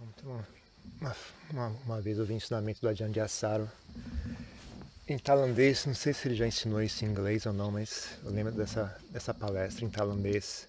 [0.00, 1.16] Uma,
[1.50, 3.70] uma, uma, vez eu vi ensinamento do Ajahn Asaro
[5.06, 8.30] em tailandês, não sei se ele já ensinou isso em inglês ou não, mas eu
[8.30, 10.66] lembro dessa, dessa palestra em tailandês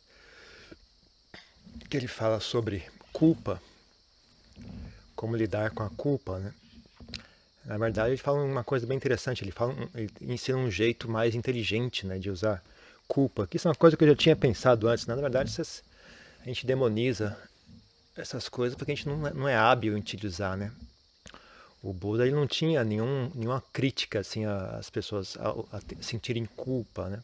[1.89, 3.61] que ele fala sobre culpa,
[5.16, 6.54] como lidar com a culpa, né?
[7.66, 9.44] Na verdade, ele fala uma coisa bem interessante.
[9.44, 12.64] Ele, fala, ele ensina um jeito mais inteligente né, de usar
[13.07, 15.07] culpa, que isso é uma coisa que eu já tinha pensado antes.
[15.07, 15.16] Né?
[15.16, 17.36] Na verdade, a gente demoniza
[18.16, 20.71] essas coisas porque a gente não, é, não é hábil em utilizar, né?
[21.82, 27.10] O Buda ele não tinha nenhum, nenhuma crítica assim às pessoas a, a sentirem culpa,
[27.10, 27.24] né?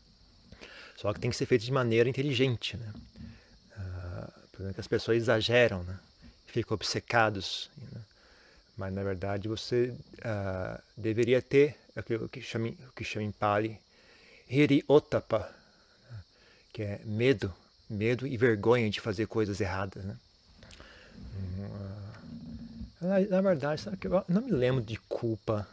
[0.97, 2.93] Só que tem que ser feito de maneira inteligente, né?
[4.51, 5.99] Por exemplo, as pessoas exageram, né?
[6.45, 8.01] Ficam obcecados, né?
[8.77, 11.77] mas na verdade você uh, deveria ter
[12.21, 13.79] o que chama, o que chama em Pali
[14.47, 15.49] Hiri Otapa,
[16.71, 17.51] que é medo,
[17.89, 20.15] medo e vergonha de fazer coisas erradas, né?
[23.01, 25.67] Na, na verdade, eu não me lembro de culpa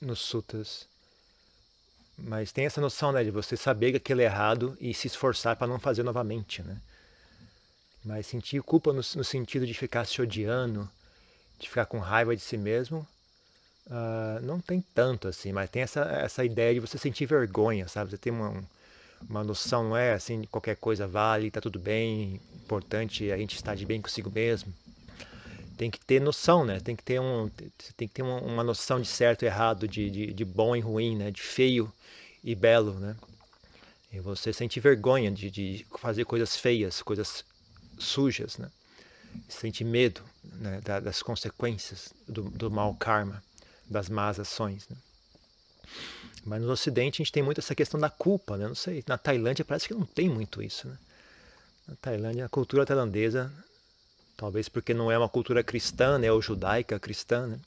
[0.00, 0.86] nos sutras.
[2.18, 5.54] Mas tem essa noção, né, de você saber que aquilo é errado e se esforçar
[5.56, 6.80] para não fazer novamente, né?
[8.04, 10.88] Mas sentir culpa no, no, sentido de ficar se odiando,
[11.58, 13.06] de ficar com raiva de si mesmo,
[13.86, 18.10] uh, não tem tanto assim, mas tem essa, essa ideia de você sentir vergonha, sabe?
[18.10, 18.64] Você tem uma,
[19.28, 23.74] uma noção, não é assim, qualquer coisa vale, tá tudo bem, importante a gente estar
[23.74, 24.72] de bem consigo mesmo
[25.76, 26.80] tem que ter noção, né?
[26.80, 27.48] Tem que ter, um,
[27.96, 31.16] tem que ter uma, noção de certo e errado, de, de, de, bom e ruim,
[31.16, 31.30] né?
[31.30, 31.92] De feio
[32.42, 33.14] e belo, né?
[34.12, 37.44] E você sente vergonha de, de fazer coisas feias, coisas
[37.98, 38.70] sujas, né?
[39.48, 40.80] Sente medo né?
[40.80, 43.42] das consequências do, do mau karma,
[43.86, 44.96] das más ações, né?
[46.46, 48.68] Mas no Ocidente a gente tem muito essa questão da culpa, né?
[48.68, 50.96] Não sei, na Tailândia parece que não tem muito isso, né?
[51.88, 53.52] Na Tailândia, a cultura tailandesa
[54.36, 57.58] Talvez porque não é uma cultura cristã, né, ou judaica cristã, né?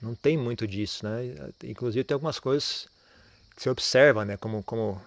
[0.00, 1.50] Não tem muito disso, né?
[1.62, 2.88] Inclusive tem algumas coisas
[3.54, 5.00] que se observa, né, como como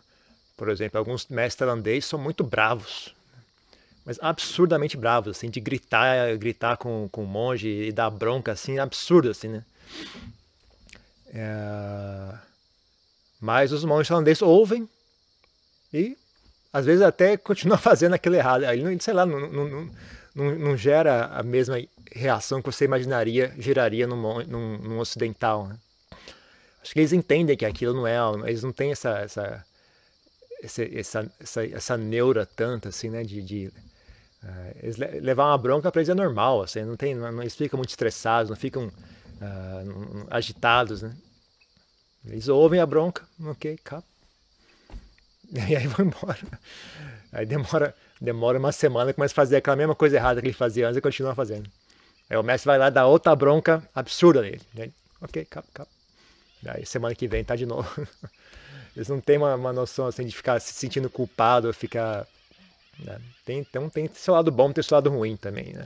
[0.55, 3.15] por exemplo, alguns mestres tailandeses são muito bravos,
[4.05, 8.77] mas absurdamente bravos, assim, de gritar, gritar com, com o monge e dar bronca, assim,
[8.77, 9.65] absurdo, assim, né?
[11.33, 12.50] É...
[13.41, 14.87] Mas os monges tailandeses ouvem
[15.91, 16.15] e
[16.71, 18.63] às vezes até continuam fazendo aquilo errado.
[18.63, 19.89] Aí, sei lá, não, não,
[20.35, 21.77] não, não gera a mesma
[22.13, 25.67] reação que você imaginaria geraria num, num, num ocidental.
[25.67, 25.75] Né?
[26.83, 29.65] Acho que eles entendem que aquilo não é, eles não têm essa essa
[30.63, 33.67] essa, essa, essa neura tanta assim, né, de, de
[34.43, 37.89] uh, levar uma bronca para eles é normal, assim, não tem, não, eles ficam muito
[37.89, 41.15] estressados, não ficam uh, agitados, né?
[42.25, 44.05] Eles ouvem a bronca, ok, cap.
[45.53, 46.39] E aí vão embora.
[47.33, 50.87] Aí demora demora uma semana, começa a fazer aquela mesma coisa errada que ele fazia
[50.87, 51.69] antes e continua fazendo.
[52.29, 54.61] Aí o mestre vai lá dar outra bronca absurda nele.
[54.77, 55.89] Aí, ok, cap, cap.
[56.67, 57.89] Aí semana que vem tá de novo.
[58.95, 62.27] Eles não têm uma, uma noção assim de ficar se sentindo culpado, ficar.
[62.99, 63.19] Né?
[63.43, 65.85] Tem, então tem seu lado bom, tem seu lado ruim também, né?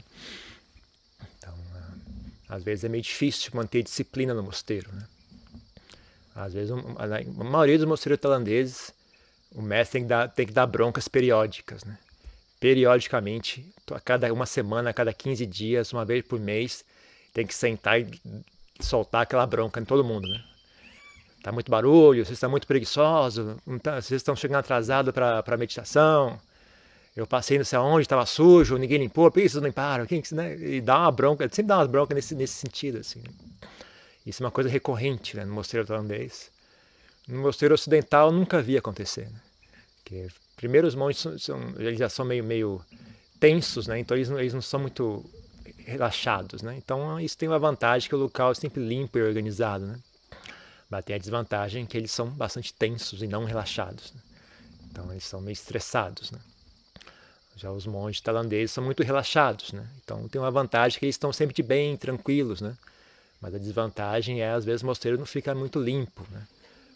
[1.37, 1.99] Então, uh,
[2.49, 5.07] às vezes é meio difícil manter disciplina no mosteiro, né?
[6.35, 8.93] Às vezes, um, a, maioria dos mosteiros tailandeses,
[9.53, 11.97] o mestre tem que dar, tem que dar broncas periódicas, né?
[12.59, 16.83] periodicamente, a cada uma semana, a cada 15 dias, uma vez por mês,
[17.33, 18.09] tem que sentar e
[18.79, 20.43] soltar aquela bronca em todo mundo, né?
[21.43, 26.39] Tá muito barulho, vocês estão muito preguiçosos, tá, vocês estão chegando atrasados para a meditação.
[27.15, 30.05] Eu passei não sei aonde, estava sujo, ninguém limpou, por isso vocês não limparam?
[30.05, 30.55] Quem, né?
[30.57, 33.21] E dá uma bronca, sempre dá umas broncas nesse, nesse sentido, assim.
[34.25, 36.51] Isso é uma coisa recorrente né, no mosteiro tailandês.
[37.27, 39.29] No mosteiro ocidental nunca vi acontecer.
[39.29, 39.41] Né?
[40.03, 42.81] Que Primeiro, os monges são, são, eles já são meio, meio
[43.39, 43.99] tensos, né?
[43.99, 45.23] Então eles eles não são muito
[45.79, 46.75] relaxados, né?
[46.77, 49.99] Então isso tem uma vantagem que o local é sempre limpo e organizado, né?
[50.89, 54.13] Mas tem a desvantagem que eles são bastante tensos e não relaxados.
[54.13, 54.21] Né?
[54.89, 56.39] Então eles são meio estressados, né?
[57.57, 59.85] Já os monges tailandeses são muito relaxados, né?
[60.03, 62.77] Então tem uma vantagem que eles estão sempre de bem, tranquilos, né?
[63.45, 66.41] Mas a desvantagem é às vezes o mosteiro não fica muito limpo, né?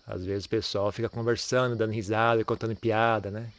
[0.07, 3.51] Às vezes o pessoal fica conversando, dando risada, contando piada, né?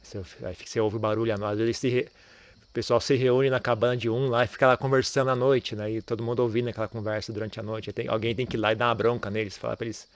[0.00, 4.28] Você, aí você ouve barulho, às vezes o pessoal se reúne na cabana de um
[4.28, 5.90] lá e fica lá conversando à noite, né?
[5.90, 7.92] E todo mundo ouvindo aquela conversa durante a noite.
[7.92, 10.06] Tem, alguém tem que ir lá e dar uma bronca neles, falar para eles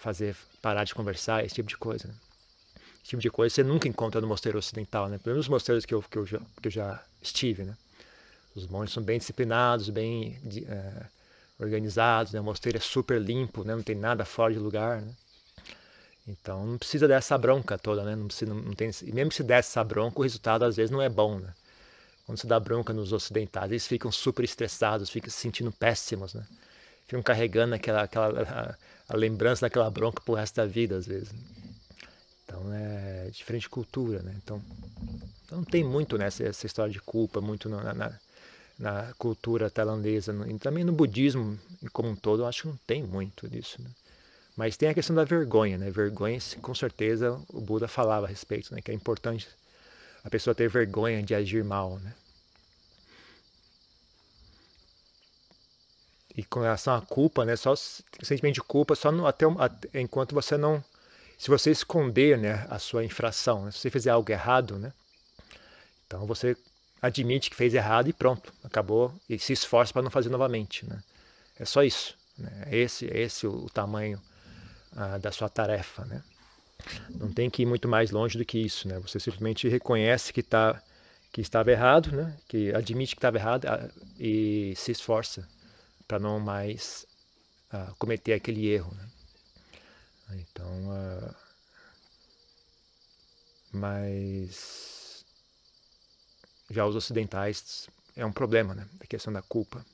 [0.00, 2.08] fazer, parar de conversar, esse tipo de coisa.
[2.08, 2.14] Né?
[2.96, 5.16] Esse tipo de coisa você nunca encontra no mosteiro ocidental, né?
[5.18, 7.76] Pelo menos nos mosteiros que eu, que eu, já, que eu já estive, né?
[8.56, 10.40] Os monges são bem disciplinados, bem...
[10.66, 11.21] É,
[11.62, 12.40] organizados, né?
[12.40, 13.74] o mosteiro é super limpo, né?
[13.74, 15.00] não tem nada fora de lugar.
[15.00, 15.12] Né?
[16.26, 18.14] Então não precisa dessa bronca toda, né?
[18.14, 21.02] Não precisa, não tem, e mesmo se desse essa bronca, o resultado às vezes não
[21.02, 21.38] é bom.
[21.38, 21.52] Né?
[22.26, 26.46] quando você dá bronca nos ocidentais, eles ficam super estressados, ficam se sentindo péssimos, né?
[27.06, 31.30] Ficam carregando aquela, aquela a, a lembrança daquela bronca pro resto da vida, às vezes.
[32.44, 34.34] Então é diferente cultura, né?
[34.42, 34.62] Então,
[35.44, 38.12] então não tem muito nessa essa história de culpa, muito na, na,
[38.78, 41.58] na cultura tailandesa e também no budismo
[41.92, 43.90] como um todo, eu acho que não tem muito disso, né?
[44.56, 45.90] Mas tem a questão da vergonha, né?
[45.90, 48.82] Vergonha, com certeza, o Buda falava a respeito, né?
[48.82, 49.48] Que é importante
[50.22, 52.14] a pessoa ter vergonha de agir mal, né?
[56.36, 57.56] E com relação à culpa, né?
[57.56, 60.84] Só sentimento de culpa, só no, até, até, enquanto você não,
[61.38, 63.70] se você esconder, né, a sua infração, né?
[63.70, 64.92] se você fizer algo errado, né?
[66.06, 66.56] Então você
[67.02, 71.02] admite que fez errado e pronto, acabou e se esforça para não fazer novamente, né?
[71.58, 72.16] É só isso.
[72.38, 72.50] Né?
[72.70, 74.22] É esse, é esse o, tamanho
[74.96, 76.22] ah, da sua tarefa, né?
[77.10, 78.98] Não tem que ir muito mais longe do que isso, né?
[79.00, 80.80] Você simplesmente reconhece que tá
[81.32, 82.36] que estava errado, né?
[82.46, 83.88] Que admite que estava errado ah,
[84.18, 85.48] e se esforça
[86.06, 87.06] para não mais
[87.70, 89.08] ah, cometer aquele erro, né?
[90.34, 91.34] Então, ah,
[93.72, 95.01] mas
[96.72, 98.86] já os ocidentais é um problema, né?
[99.00, 99.84] A questão da culpa.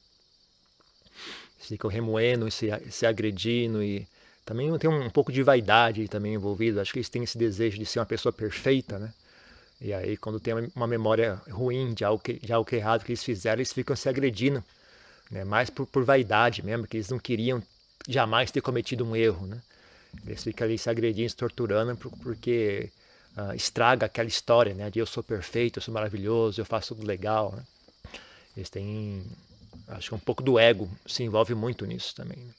[1.59, 4.07] Ficam remoendo se, se agredindo e
[4.45, 6.81] também tem um, um pouco de vaidade também envolvido.
[6.81, 9.13] Acho que eles têm esse desejo de ser uma pessoa perfeita, né?
[9.81, 13.23] E aí, quando tem uma memória ruim de algo, que, de algo errado que eles
[13.23, 14.63] fizeram, eles ficam se agredindo,
[15.31, 15.45] né?
[15.45, 17.63] mais por, por vaidade mesmo, que eles não queriam
[18.09, 19.47] jamais ter cometido um erro.
[19.47, 19.61] Né?
[20.27, 22.91] Eles ficam ali se agredindo, se torturando, porque
[23.37, 24.91] uh, estraga aquela história né?
[24.91, 27.53] de eu sou perfeito, eu sou maravilhoso, eu faço tudo legal.
[27.57, 27.63] Né?
[28.57, 29.25] Eles têm,
[29.89, 32.39] acho que um pouco do ego se envolve muito nisso também.
[32.39, 32.55] Né?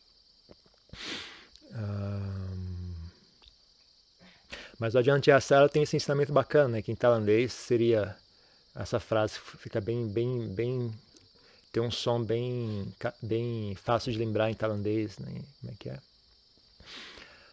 [4.79, 6.81] mas o Adiante Asara tem esse ensinamento bacana, né?
[6.81, 8.15] que em tailandês seria
[8.75, 10.91] essa frase fica bem, bem, bem
[11.71, 15.41] tem um som bem, bem fácil de lembrar em tailandês, né?
[15.59, 15.99] Como é que é?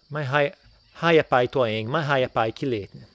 [0.09, 0.55] Mas hai
[1.29, 2.91] pai toeng, mas hai pai kile.
[2.95, 3.07] Né?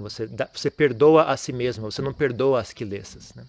[0.00, 3.44] Você você perdoa a si mesmo, você não perdoa as quilessas, né?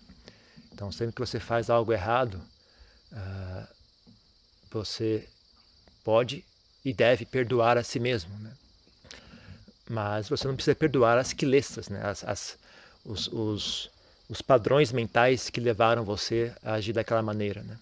[0.74, 2.42] Então sempre que você faz algo errado,
[3.12, 3.68] uh,
[4.72, 5.28] você
[6.04, 6.44] pode
[6.84, 8.52] e deve perdoar a si mesmo, né?
[9.88, 12.02] Mas você não precisa perdoar as quilessas, né?
[12.04, 12.58] As, as,
[13.04, 13.92] os, os,
[14.30, 17.78] os padrões mentais que levaram você a agir daquela maneira, né?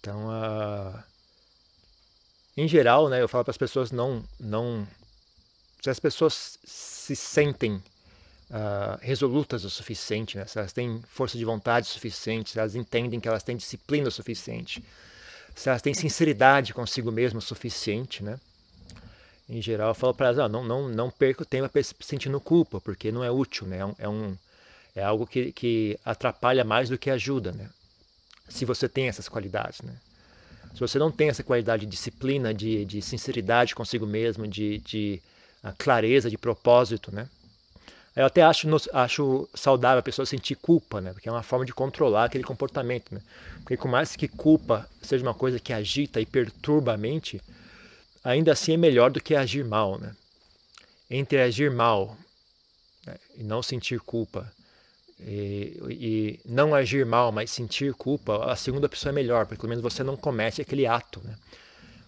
[0.00, 1.09] Então, uh,
[2.60, 4.86] em geral, né, eu falo para as pessoas não, não,
[5.80, 7.74] se as pessoas se sentem
[8.50, 13.18] uh, resolutas o suficiente, né, se elas têm força de vontade suficiente, se elas entendem
[13.18, 14.84] que elas têm disciplina o suficiente,
[15.54, 18.38] se elas têm sinceridade consigo mesmo o suficiente, né?
[19.48, 21.68] Em geral, eu falo para elas, ah, não, não, não perca o tempo
[22.00, 23.78] sentindo culpa, porque não é útil, né?
[23.78, 24.36] É, é, um,
[24.94, 27.68] é algo que, que atrapalha mais do que ajuda, né?
[28.48, 29.94] Se você tem essas qualidades, né?
[30.74, 35.22] Se você não tem essa qualidade de disciplina, de, de sinceridade consigo mesmo, de, de
[35.62, 37.28] ah, clareza, de propósito, né?
[38.14, 41.12] Eu até acho, acho saudável a pessoa sentir culpa, né?
[41.12, 43.20] Porque é uma forma de controlar aquele comportamento, né?
[43.60, 47.40] Porque por mais que culpa seja uma coisa que agita e perturba a mente,
[48.24, 50.14] ainda assim é melhor do que agir mal, né?
[51.08, 52.16] Entre agir mal
[53.06, 53.16] né?
[53.36, 54.50] e não sentir culpa
[55.22, 59.68] e, e, não agir mal, mas sentir culpa, a segunda pessoa é melhor, porque pelo
[59.68, 61.36] menos você não comete aquele ato, né?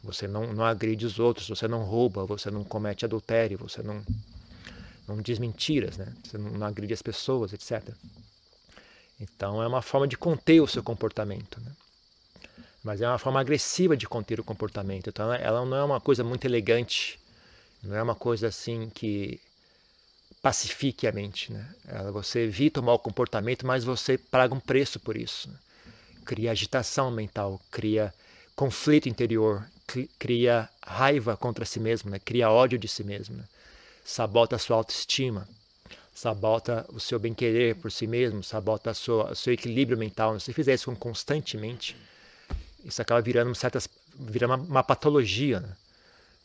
[0.03, 4.03] Você não, não agride os outros, você não rouba, você não comete adultério, você não
[5.07, 6.13] não diz mentiras, né?
[6.25, 7.95] Você não agride as pessoas, etc.
[9.21, 11.73] Então é uma forma de conter o seu comportamento, né?
[12.83, 15.09] Mas é uma forma agressiva de conter o comportamento.
[15.09, 17.21] Então ela não é uma coisa muito elegante,
[17.83, 19.41] não é uma coisa assim que
[20.43, 21.67] pacifique a mente, né?
[21.87, 25.49] Ela, você evita o mau comportamento, mas você paga um preço por isso.
[25.49, 25.55] Né?
[26.25, 28.13] Cria agitação mental, cria
[28.57, 29.65] conflito interior,
[30.19, 32.19] cria raiva contra si mesmo, né?
[32.19, 33.37] Cria ódio de si mesmo.
[33.37, 33.45] Né?
[34.05, 35.49] sabota a sua autoestima,
[36.15, 40.39] sabota o seu bem-querer por si mesmo, sabota sua, o seu equilíbrio mental.
[40.39, 41.97] Se você fizer isso constantemente,
[42.85, 45.77] isso acaba virando certas, vira uma, uma patologia, né?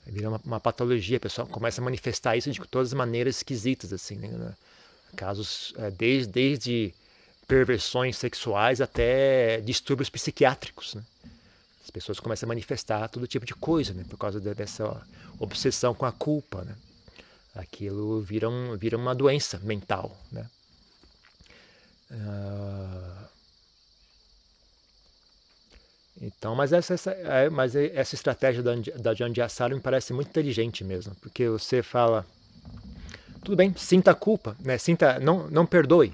[0.09, 3.91] Vira uma, uma, patologia, a pessoa começa a manifestar isso de todas as maneiras esquisitas,
[3.91, 4.53] assim, né?
[5.15, 6.93] Casos é, desde, desde
[7.47, 11.03] perversões sexuais até distúrbios psiquiátricos, né?
[11.83, 14.05] As pessoas começam a manifestar todo tipo de coisa, né?
[14.09, 15.01] Por causa de, dessa
[15.39, 16.75] obsessão com a culpa, né?
[17.57, 20.47] aquilo vira, um, vira uma doença mental, né?
[22.09, 23.27] Uh,
[26.21, 30.83] então, mas essa, essa, é, mas essa estratégia da, da Jandiasara me parece muito inteligente
[30.83, 32.25] mesmo, porque você fala,
[33.43, 34.77] tudo bem, sinta a culpa, né?
[34.77, 36.11] sinta, não, não perdoe,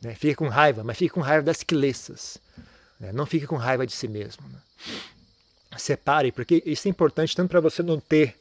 [0.00, 0.14] Né?
[0.14, 2.38] Fica com raiva, mas fica com raiva das quilessas.
[3.00, 3.12] Né?
[3.12, 4.42] Não fique com raiva de si mesmo.
[4.48, 4.58] Né?
[5.76, 8.36] Separe, porque isso é importante tanto para você não ter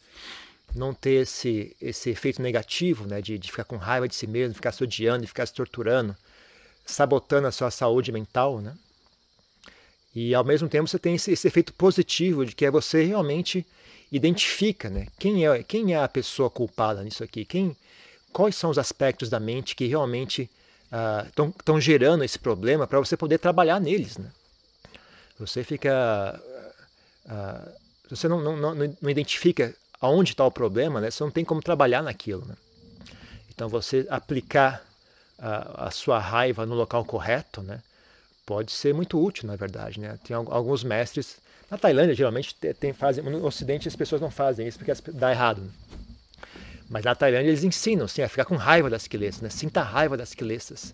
[0.74, 4.56] não ter esse, esse efeito negativo, né, de, de ficar com raiva de si mesmo,
[4.56, 6.16] ficar se odiando, ficar se torturando,
[6.86, 8.74] sabotando a sua saúde mental, né?
[10.14, 13.66] E ao mesmo tempo você tem esse, esse, efeito positivo de que é você realmente
[14.12, 15.08] identifica, né?
[15.18, 17.46] Quem é quem é a pessoa culpada nisso aqui?
[17.46, 17.76] Quem
[18.34, 20.50] quais são os aspectos da mente que realmente
[21.28, 24.30] estão uh, gerando esse problema para você poder trabalhar neles, né?
[25.40, 26.40] Você fica
[27.26, 27.72] uh,
[28.10, 31.10] você não, não, não, não identifica aonde está o problema, né?
[31.10, 32.56] Você não tem como trabalhar naquilo, né?
[33.50, 34.84] Então você aplicar
[35.40, 37.82] a, a sua raiva no local correto, né?
[38.52, 39.98] Pode ser muito útil, na verdade.
[39.98, 40.20] Né?
[40.26, 41.38] Tem alguns mestres.
[41.70, 45.62] Na Tailândia, geralmente, tem, fazem, no Ocidente as pessoas não fazem isso porque dá errado.
[45.62, 45.70] Né?
[46.90, 49.40] Mas na Tailândia eles ensinam assim, a ficar com raiva das quilesas.
[49.40, 49.50] Né?
[49.50, 50.94] Sinta raiva das quilesas.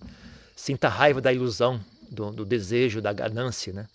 [0.56, 3.74] Sinta raiva da ilusão, do, do desejo, da ganância.
[3.74, 3.88] Né?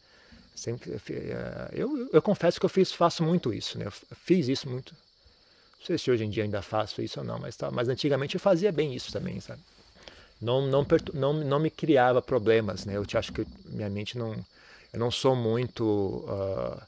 [0.57, 3.79] Sempre, eh, eu, eu, confesso que eu fiz, faço muito isso.
[3.79, 3.87] Né?
[3.87, 4.93] Eu fiz isso muito.
[5.79, 8.41] Não sei se hoje em dia ainda faço isso ou não, mas, mas antigamente eu
[8.41, 9.61] fazia bem isso também, sabe?
[10.43, 12.97] Não, não, não, não me criava problemas, né?
[12.97, 14.33] Eu te acho que minha mente não,
[14.93, 16.83] eu não sou muito uh,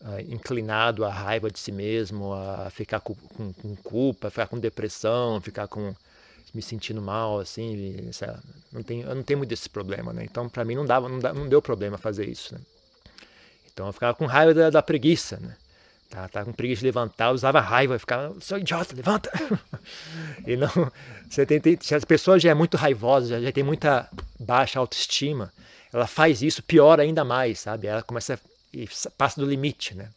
[0.00, 4.58] uh, inclinado à raiva de si mesmo, a ficar com, com, com, culpa, ficar com
[4.58, 5.94] depressão, ficar com
[6.52, 8.10] me sentindo mal, assim,
[8.70, 10.24] não tem, eu não tenho muito esse problema, né?
[10.24, 12.60] Então para mim não dava, não, dava, não deu problema fazer isso, né?
[13.72, 15.56] Então eu ficava com raiva da, da preguiça, né?
[16.12, 19.32] Tá, tá com preguiça de levantar, usava raiva, ficava, sou idiota, levanta.
[20.46, 20.68] e não,
[21.26, 24.78] você tem, tem, se a pessoa já é muito raivosa, já, já tem muita baixa
[24.78, 25.50] autoestima,
[25.90, 27.86] ela faz isso pior ainda mais, sabe?
[27.86, 28.38] Ela começa
[28.74, 30.10] e passa do limite, né?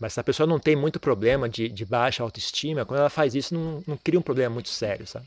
[0.00, 3.34] Mas se a pessoa não tem muito problema de, de baixa autoestima, quando ela faz
[3.34, 5.26] isso, não, não cria um problema muito sério, sabe?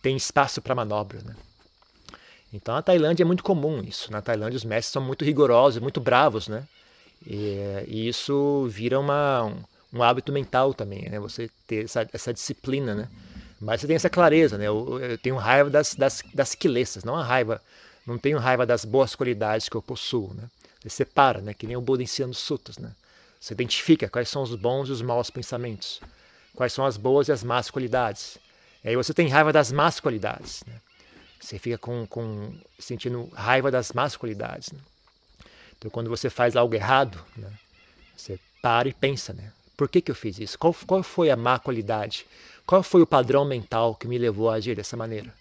[0.00, 1.34] Tem espaço para manobra, né?
[2.52, 4.12] Então, na Tailândia é muito comum isso.
[4.12, 6.62] Na Tailândia, os mestres são muito rigorosos, muito bravos, né?
[7.24, 11.18] E, e isso vira uma, um, um, hábito mental também, né?
[11.20, 13.08] Você ter essa, essa disciplina, né?
[13.60, 14.66] Mas você tem essa clareza, né?
[14.66, 17.62] Eu, eu tenho raiva das, das, das quilessas, não a raiva,
[18.06, 20.48] não tenho raiva das boas qualidades que eu possuo, né?
[20.80, 21.54] Você separa, né?
[21.54, 22.92] Que nem o Buda ensina sutas, né?
[23.40, 26.00] Você identifica quais são os bons e os maus pensamentos,
[26.54, 28.38] quais são as boas e as más qualidades.
[28.84, 30.80] E aí você tem raiva das más qualidades, né?
[31.40, 34.80] Você fica com, com sentindo raiva das más qualidades, né?
[35.78, 37.50] Então, quando você faz algo errado, né,
[38.16, 39.52] você para e pensa, né?
[39.76, 40.58] Por que, que eu fiz isso?
[40.58, 42.26] Qual, qual foi a má qualidade?
[42.66, 45.32] Qual foi o padrão mental que me levou a agir dessa maneira?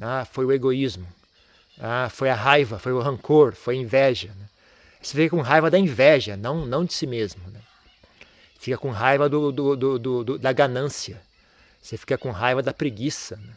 [0.00, 1.06] Ah, foi o egoísmo.
[1.78, 4.28] Ah, foi a raiva, foi o rancor, foi a inveja.
[4.28, 4.46] Né?
[5.00, 7.40] Você fica com raiva da inveja, não, não de si mesmo.
[7.48, 7.60] Né?
[8.58, 11.22] Fica com raiva do, do, do, do, da ganância.
[11.80, 13.36] Você fica com raiva da preguiça.
[13.36, 13.54] Né?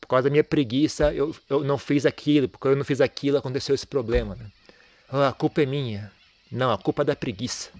[0.00, 2.48] Por causa da minha preguiça, eu, eu não fiz aquilo.
[2.48, 4.34] Porque eu não fiz aquilo, aconteceu esse problema.
[4.34, 4.46] Né?
[5.12, 6.10] Oh, a culpa é minha.
[6.50, 7.70] Não, a culpa é da preguiça.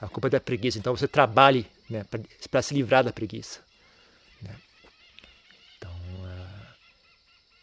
[0.00, 0.78] A culpa é da preguiça.
[0.78, 2.04] Então você trabalhe né,
[2.50, 3.60] para se livrar da preguiça.
[4.42, 4.54] Né?
[5.76, 6.66] Então uh,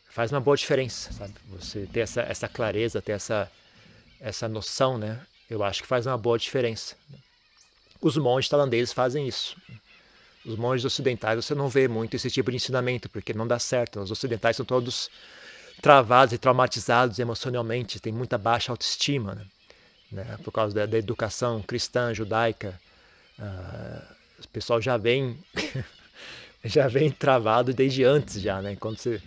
[0.10, 1.34] faz uma boa diferença, sabe?
[1.50, 3.52] Você ter essa, essa clareza, ter essa,
[4.20, 5.22] essa noção, né?
[5.50, 6.96] Eu acho que faz uma boa diferença.
[8.02, 9.56] Os monges tailandeses fazem isso.
[10.46, 14.00] Os monges ocidentais você não vê muito esse tipo de ensinamento, porque não dá certo.
[14.00, 15.10] Os ocidentais são todos
[15.84, 19.46] travados e traumatizados emocionalmente, têm muita baixa autoestima, né?
[20.14, 20.38] né?
[20.42, 22.80] por causa da, da, educação cristã, judaica.
[23.38, 24.02] Uh,
[24.46, 25.38] o pessoal já vem
[26.64, 28.78] já vem travado desde antes já, né?
[28.80, 29.22] Quando você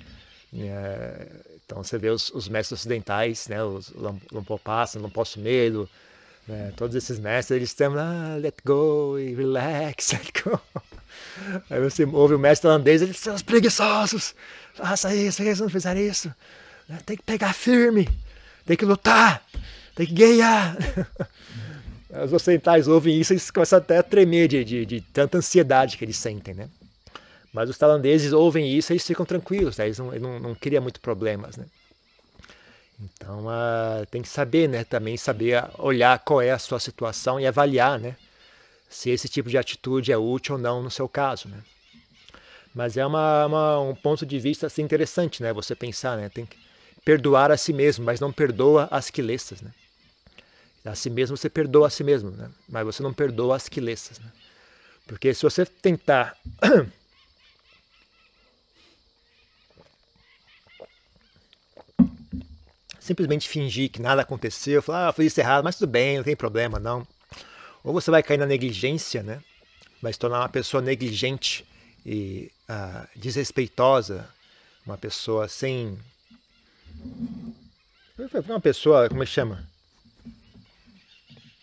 [0.54, 1.26] é,
[1.66, 3.62] então você vê os, os, mestres ocidentais, né?
[3.62, 3.92] Os
[4.32, 5.86] Lampopassa, Lamposso Medo,
[6.48, 6.72] né?
[6.74, 10.58] todos esses mestres, eles estão ah, let go e relax, let go.
[11.68, 14.34] Aí você ouve o mestre holandês, eles são os preguiçosos,
[14.76, 16.32] faça isso, eles não fizeram isso.
[16.88, 16.98] Né?
[17.04, 18.08] Tem que pegar firme,
[18.64, 19.42] tem que lutar,
[19.94, 20.76] tem que ganhar.
[22.24, 26.04] Os ocidentais ouvem isso e começam até a tremer de, de, de, tanta ansiedade que
[26.04, 26.68] eles sentem, né?
[27.52, 29.86] Mas os tailandeses ouvem isso e eles ficam tranquilos, né?
[29.86, 31.66] eles não, não, não muito problemas, né?
[32.98, 34.84] Então uh, tem que saber, né?
[34.84, 38.16] Também saber olhar qual é a sua situação e avaliar, né?
[38.88, 41.58] Se esse tipo de atitude é útil ou não no seu caso, né?
[42.76, 45.50] Mas é uma, uma, um ponto de vista assim, interessante, né?
[45.50, 46.28] Você pensar, né?
[46.28, 46.58] Tem que
[47.02, 49.72] perdoar a si mesmo, mas não perdoa as quilessas, né?
[50.84, 52.50] A si mesmo você perdoa a si mesmo, né?
[52.68, 54.30] Mas você não perdoa as quilessas, né?
[55.06, 56.36] Porque se você tentar
[63.00, 66.36] simplesmente fingir que nada aconteceu, falar, ah, fiz isso errado, mas tudo bem, não tem
[66.36, 67.08] problema, não.
[67.82, 69.42] Ou você vai cair na negligência, né?
[70.02, 71.64] Vai se tornar uma pessoa negligente
[72.06, 74.28] e uh, desrespeitosa,
[74.86, 75.98] uma pessoa sem
[78.48, 79.68] Uma pessoa, como é que chama?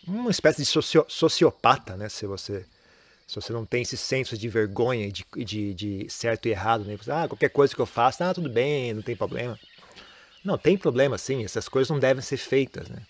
[0.06, 2.10] Uma espécie de socio, sociopata, né?
[2.10, 2.66] Se você,
[3.26, 6.98] se você não tem esse senso de vergonha, de, de, de certo e errado, né?
[7.08, 9.58] Ah, qualquer coisa que eu faço, ah, tudo bem, não tem problema.
[10.44, 13.00] Não, tem problema sim, essas coisas não devem ser feitas, né?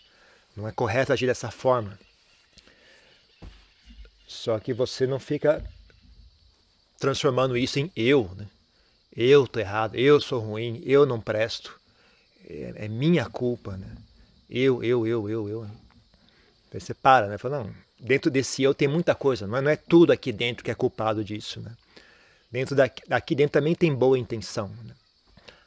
[0.56, 1.98] Não é correto agir dessa forma.
[4.24, 5.64] Só que você não fica
[7.04, 8.46] transformando isso em eu, né?
[9.14, 11.78] Eu tô errado, eu sou ruim, eu não presto,
[12.48, 13.88] é, é minha culpa, né?
[14.48, 15.62] Eu, eu, eu, eu, eu.
[16.72, 17.36] Aí você para, né?
[17.36, 20.70] Fala, não, dentro desse eu tem muita coisa, é, não é tudo aqui dentro que
[20.70, 21.72] é culpado disso, né?
[22.50, 24.94] Dentro daqui, aqui dentro também tem boa intenção, né?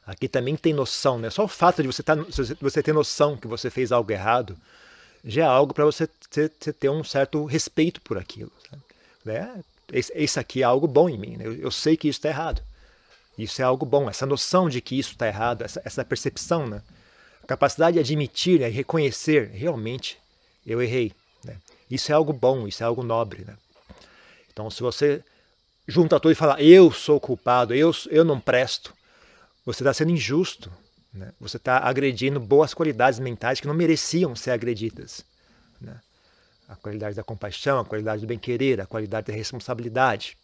[0.08, 1.29] Aqui também tem noção, né?
[1.29, 2.15] Só o fato de você, tá,
[2.60, 4.58] você ter noção que você fez algo errado
[5.24, 8.51] já é algo para você, ter um certo respeito por aquilo.
[8.70, 8.82] Sabe?
[9.27, 11.38] É, esse aqui é algo bom em mim.
[11.38, 11.48] Né?
[11.48, 12.62] Eu, eu, sei que isso está errado.
[13.38, 14.10] Isso é algo bom.
[14.10, 16.82] Essa noção de que isso está errado, essa, essa, percepção, né?
[17.44, 18.70] a capacidade de admitir né?
[18.70, 20.17] e reconhecer realmente
[20.65, 21.13] eu errei.
[21.44, 21.58] Né?
[21.89, 23.46] Isso é algo bom, isso é algo nobre.
[23.46, 23.56] Né?
[24.51, 25.24] Então, se você
[25.88, 28.94] junta tudo e fala eu sou culpado, eu, eu não presto,
[29.65, 30.72] você está sendo injusto.
[31.13, 31.32] Né?
[31.39, 35.24] Você está agredindo boas qualidades mentais que não mereciam ser agredidas.
[35.79, 36.00] Né?
[36.67, 40.38] A qualidade da compaixão, a qualidade do bem-querer, a qualidade da responsabilidade,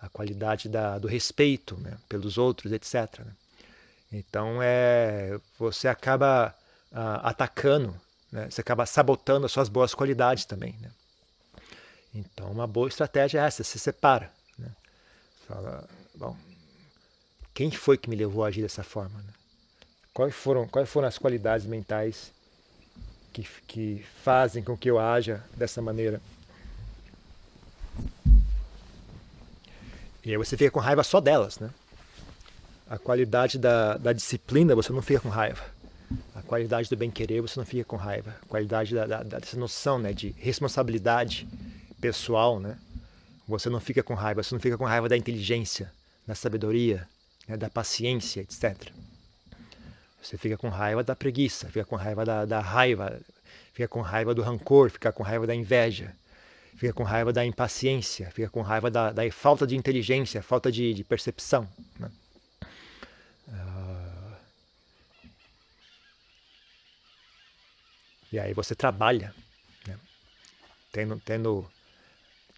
[0.00, 3.20] a qualidade da, do respeito né, pelos outros, etc.
[3.20, 3.32] Né?
[4.12, 6.54] Então, é, você acaba
[6.92, 7.98] ah, atacando,
[8.30, 10.76] né, você acaba sabotando as suas boas qualidades também.
[10.80, 10.90] Né?
[12.14, 14.30] Então, uma boa estratégia é essa, se separa.
[14.58, 14.70] Né?
[15.48, 16.36] Fala, bom,
[17.54, 19.18] quem foi que me levou a agir dessa forma?
[19.18, 19.32] Né?
[20.12, 22.32] Quais, foram, quais foram as qualidades mentais
[23.32, 26.20] que, que fazem com que eu haja dessa maneira.
[30.24, 31.70] E aí você fica com raiva só delas, né?
[32.88, 35.64] A qualidade da, da disciplina você não fica com raiva.
[36.34, 38.36] A qualidade do bem-querer você não fica com raiva.
[38.42, 41.48] A qualidade da, da, dessa noção né, de responsabilidade
[42.00, 42.78] pessoal, né?
[43.48, 44.42] Você não fica com raiva.
[44.42, 45.90] Você não fica com raiva da inteligência,
[46.26, 47.08] da sabedoria,
[47.48, 48.92] né, da paciência, etc.
[50.22, 53.20] Você fica com raiva da preguiça, fica com raiva da, da raiva,
[53.72, 56.14] fica com raiva do rancor, fica com raiva da inveja,
[56.76, 60.94] fica com raiva da impaciência, fica com raiva da, da falta de inteligência, falta de,
[60.94, 61.68] de percepção.
[61.98, 62.10] Né?
[63.48, 64.36] Uh...
[68.32, 69.34] E aí você trabalha,
[69.88, 69.98] né?
[70.92, 71.70] tendo, tendo,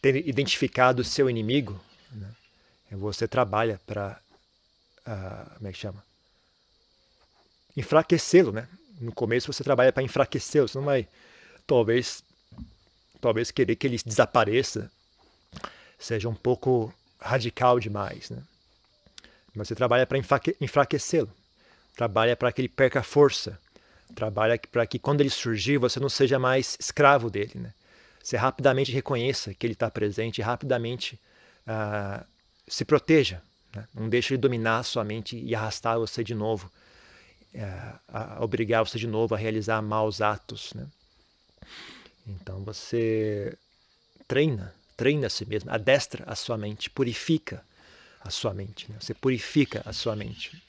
[0.03, 1.81] tendo identificado o seu inimigo,
[2.13, 2.31] né?
[2.91, 4.21] você trabalha para,
[4.99, 6.05] uh, ah, como é que chama?
[7.77, 8.69] Enfraquecê-lo, né?
[9.01, 11.09] No começo você trabalha para enfraquecê-lo, você não vai
[11.67, 12.23] talvez
[13.21, 14.91] talvez querer que ele desapareça
[15.99, 18.43] seja um pouco radical demais, né?
[19.55, 20.19] Mas você trabalha para
[20.61, 21.31] enfraquecê-lo,
[21.97, 23.59] trabalha para que ele perca força,
[24.15, 27.73] trabalha para que quando ele surgir você não seja mais escravo dele, né?
[28.23, 31.21] Você rapidamente reconheça que ele está presente rapidamente
[31.67, 32.25] uh,
[32.67, 33.43] se proteja,
[33.75, 33.87] né?
[33.95, 36.71] não deixe ele dominar a sua mente e arrastar você de novo
[38.09, 40.73] a obrigar você de novo a realizar maus atos.
[40.75, 40.87] Né?
[42.27, 43.57] Então você
[44.27, 47.65] treina, treina a si mesmo, adestra a sua mente, purifica
[48.21, 48.91] a sua mente.
[48.91, 48.97] Né?
[49.01, 50.63] Você purifica a sua mente.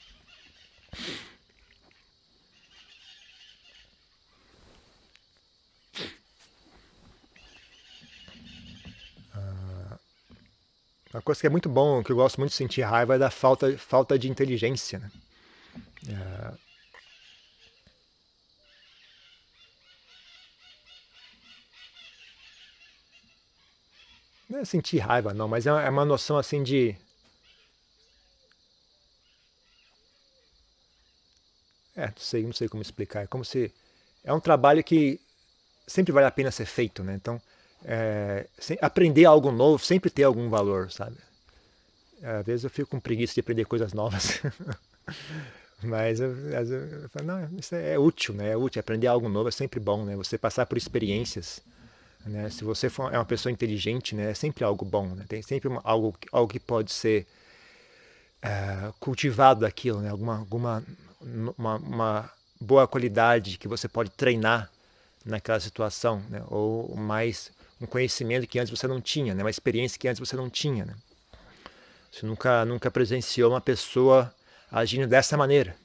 [9.34, 9.98] Ah,
[11.14, 13.30] uma coisa que é muito bom, que eu gosto muito de sentir raiva, é da
[13.30, 14.98] falta, falta de inteligência.
[14.98, 15.10] Né?
[16.08, 16.65] É,
[24.48, 26.96] Não é sentir raiva, não, mas é, é uma noção assim de.
[31.96, 33.22] É, não sei, não sei como explicar.
[33.22, 33.72] É como se.
[34.22, 35.20] É um trabalho que
[35.86, 37.14] sempre vale a pena ser feito, né?
[37.14, 37.40] Então,
[37.84, 38.46] é,
[38.80, 41.16] aprender algo novo sempre tem algum valor, sabe?
[42.22, 44.40] Às vezes eu fico com preguiça de aprender coisas novas.
[45.82, 48.50] Mas eu, eu, falo, não, isso é útil, né?
[48.50, 48.80] É útil.
[48.80, 50.16] Aprender algo novo é sempre bom, né?
[50.16, 51.60] Você passar por experiências
[52.26, 52.50] né?
[52.50, 54.30] Se você for, é uma pessoa inteligente, né?
[54.30, 55.24] é sempre algo bom, né?
[55.28, 57.26] tem sempre uma, algo, algo que pode ser
[58.42, 60.10] é, cultivado daquilo, né?
[60.10, 60.84] alguma, alguma
[61.20, 64.70] uma, uma, boa qualidade que você pode treinar
[65.24, 66.42] naquela situação, né?
[66.48, 69.42] ou mais um conhecimento que antes você não tinha, né?
[69.42, 70.84] uma experiência que antes você não tinha.
[70.84, 70.94] Né?
[72.10, 74.32] Você nunca, nunca presenciou uma pessoa
[74.70, 75.76] agindo dessa maneira.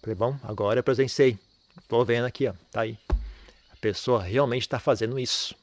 [0.00, 1.38] Falei, bom, agora eu presenciei.
[1.80, 2.98] Estou vendo aqui, ó, tá aí.
[3.70, 5.54] A pessoa realmente está fazendo isso.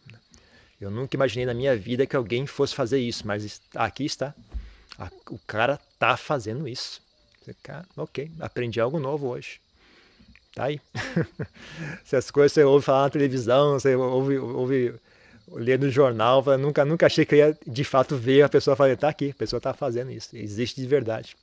[0.79, 4.33] Eu nunca imaginei na minha vida que alguém fosse fazer isso, mas aqui está.
[5.29, 7.01] O cara tá fazendo isso.
[7.63, 9.59] Cara, ok, aprendi algo novo hoje.
[10.53, 10.79] Tá aí.
[12.05, 14.93] Se as coisas você ouve falar na televisão, você ouve, ouve
[15.51, 18.95] ler no jornal, fala, nunca, nunca achei que ia de fato ver a pessoa falar,
[18.97, 21.35] tá aqui, a pessoa tá fazendo isso, existe de verdade.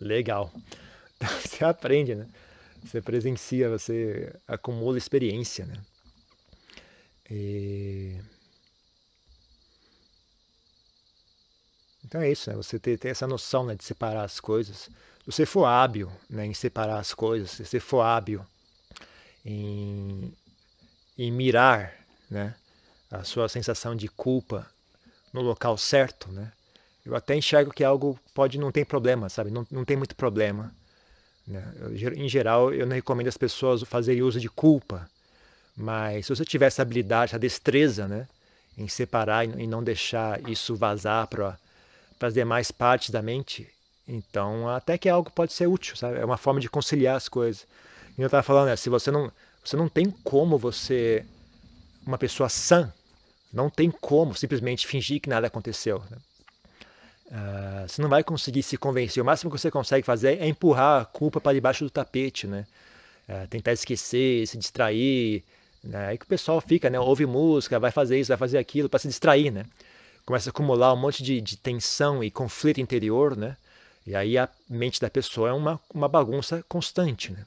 [0.00, 0.52] Legal.
[1.22, 2.26] Então, você aprende, né?
[2.82, 5.74] Você presencia, você acumula experiência, né?
[7.30, 8.16] E...
[12.10, 12.56] Então é isso, né?
[12.56, 14.76] Você ter, ter essa noção né, de separar as coisas.
[14.76, 14.90] Se
[15.24, 18.44] você for hábil né, em separar as coisas, se você for hábil
[19.46, 20.32] em,
[21.16, 21.94] em mirar
[22.28, 22.52] né,
[23.12, 24.68] a sua sensação de culpa
[25.32, 26.50] no local certo, né?
[27.06, 29.52] Eu até enxergo que algo pode não ter problema, sabe?
[29.52, 30.74] Não, não tem muito problema.
[31.46, 31.64] Né?
[31.78, 35.08] Eu, em geral, eu não recomendo as pessoas fazerem uso de culpa,
[35.76, 38.28] mas se você tiver essa habilidade, essa destreza, né,
[38.76, 41.56] em separar e não deixar isso vazar para
[42.28, 43.68] as demais partes da mente,
[44.06, 46.18] então até que algo pode ser útil, sabe?
[46.18, 47.66] É uma forma de conciliar as coisas.
[48.18, 49.30] E eu estava falando, né, se você não,
[49.64, 51.24] você não tem como você,
[52.06, 52.92] uma pessoa sã,
[53.52, 56.02] não tem como simplesmente fingir que nada aconteceu.
[56.10, 56.16] Né?
[57.30, 59.22] Uh, você não vai conseguir se convencer.
[59.22, 62.66] O máximo que você consegue fazer é empurrar a culpa para debaixo do tapete, né?
[63.28, 65.44] Uh, tentar esquecer, se distrair.
[65.82, 66.08] Né?
[66.08, 66.98] Aí que o pessoal fica, né?
[66.98, 69.64] Ouve música, vai fazer isso, vai fazer aquilo para se distrair, né?
[70.30, 73.56] Começa a acumular um monte de, de, tensão e conflito interior, né?
[74.06, 77.44] E aí a mente da pessoa é uma, uma bagunça constante, né?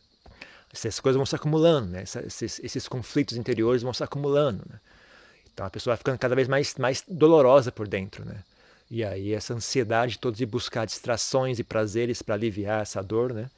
[0.70, 2.04] Essas coisas vão se acumulando, né?
[2.04, 4.82] Esses, esses conflitos interiores vão se acumulando, né?
[5.54, 8.44] Então a pessoa vai ficando cada vez mais, mais dolorosa por dentro, né?
[8.92, 13.50] E aí essa ansiedade toda de buscar distrações e prazeres para aliviar essa dor, né,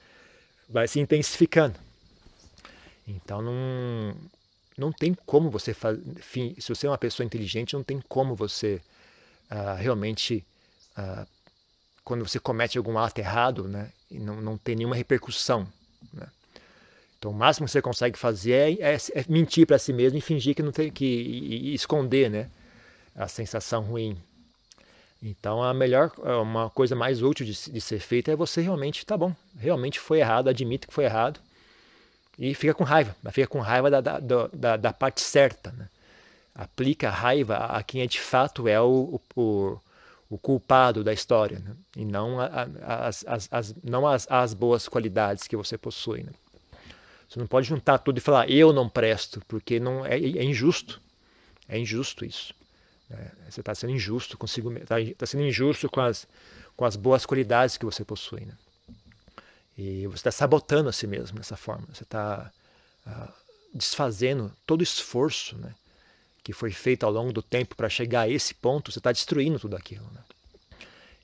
[0.70, 1.80] vai se intensificando.
[3.08, 4.16] Então não
[4.78, 6.04] não tem como você fazer,
[6.60, 8.80] se você é uma pessoa inteligente, não tem como você
[9.52, 10.46] uh, realmente
[10.98, 11.28] uh,
[12.04, 15.68] quando você comete algum ato errado, né, não, não tem nenhuma repercussão,
[16.14, 16.28] né?
[17.18, 20.22] Então, o máximo que você consegue fazer é, é, é mentir para si mesmo e
[20.22, 22.50] fingir que não tem que e, e esconder, né,
[23.16, 24.18] a sensação ruim.
[25.24, 29.18] Então, a melhor, uma coisa mais útil de, de, ser feita é você realmente, tá
[29.18, 31.40] bom, realmente foi errado, admite que foi errado
[32.38, 34.20] e fica com raiva, fica com raiva da, da,
[34.54, 35.72] da, da parte certa.
[35.72, 35.90] Né?
[36.56, 39.78] Aplica a raiva a quem é de fato é o, o,
[40.30, 41.76] o culpado da história né?
[41.98, 46.24] e não, as, as, as, não as, as boas qualidades que você possui.
[46.24, 46.32] Né?
[47.28, 51.02] Você não pode juntar tudo e falar eu não presto, porque não é, é injusto.
[51.68, 52.54] É injusto isso.
[53.10, 53.32] Né?
[53.50, 56.26] Você está sendo injusto consigo, está tá sendo injusto com as,
[56.78, 58.46] com as boas qualidades que você possui.
[58.46, 58.54] Né?
[59.78, 61.86] E você está sabotando a si mesmo dessa forma.
[61.94, 62.50] Você está
[63.06, 63.34] uh,
[63.74, 65.74] desfazendo todo o esforço né,
[66.46, 68.92] que foi feito ao longo do tempo para chegar a esse ponto.
[68.92, 70.06] Você está destruindo tudo aquilo.
[70.14, 70.22] Né?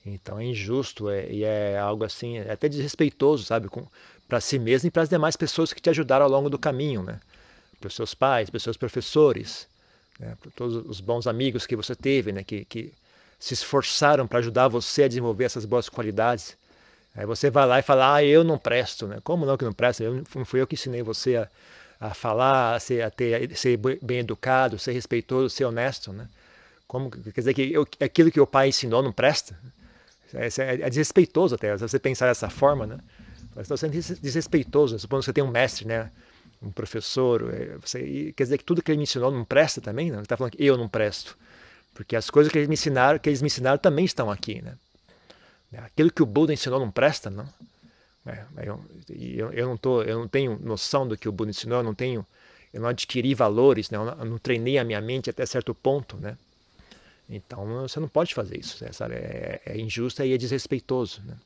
[0.03, 3.69] Então é injusto é, e é algo assim, é até desrespeitoso, sabe,
[4.27, 7.03] para si mesmo e para as demais pessoas que te ajudaram ao longo do caminho,
[7.03, 7.19] né?
[7.79, 9.67] Para os seus pais, para os seus professores,
[10.19, 12.91] né, por todos os bons amigos que você teve, né, que, que
[13.39, 16.57] se esforçaram para ajudar você a desenvolver essas boas qualidades.
[17.15, 19.19] Aí você vai lá e fala, ah, eu não presto, né?
[19.23, 20.01] Como não que não presto?
[20.01, 21.47] Eu, não fui eu que ensinei você a,
[22.01, 26.27] a falar, a ser, a ter, a ser bem educado, ser respeitoso, ser honesto, né?
[26.87, 29.57] Como, quer dizer que eu, aquilo que o pai ensinou não presta?
[30.33, 32.97] É, é, é desrespeitoso até, se você pensar dessa forma, né?
[33.53, 36.09] Você está sendo desrespeitoso, supondo que você tem um mestre, né?
[36.61, 40.09] um professor, é, você, quer dizer que tudo que ele me ensinou não presta também?
[40.09, 40.17] Não?
[40.17, 41.37] Ele está falando que eu não presto.
[41.93, 44.61] Porque as coisas que eles me ensinaram, que eles me ensinaram também estão aqui.
[44.61, 44.75] Né?
[45.79, 47.47] Aquilo que o Buda ensinou não presta, não?
[48.25, 51.79] É, eu, eu, eu, não tô, eu não tenho noção do que o Buda ensinou,
[51.79, 52.25] eu não tenho,
[52.71, 53.97] eu não adquiri valores, né?
[53.97, 56.37] eu, não, eu não treinei a minha mente até certo ponto, né?
[57.27, 58.91] Então você não pode fazer isso, né?
[59.15, 61.37] É, é injusto e é desrespeitoso, né?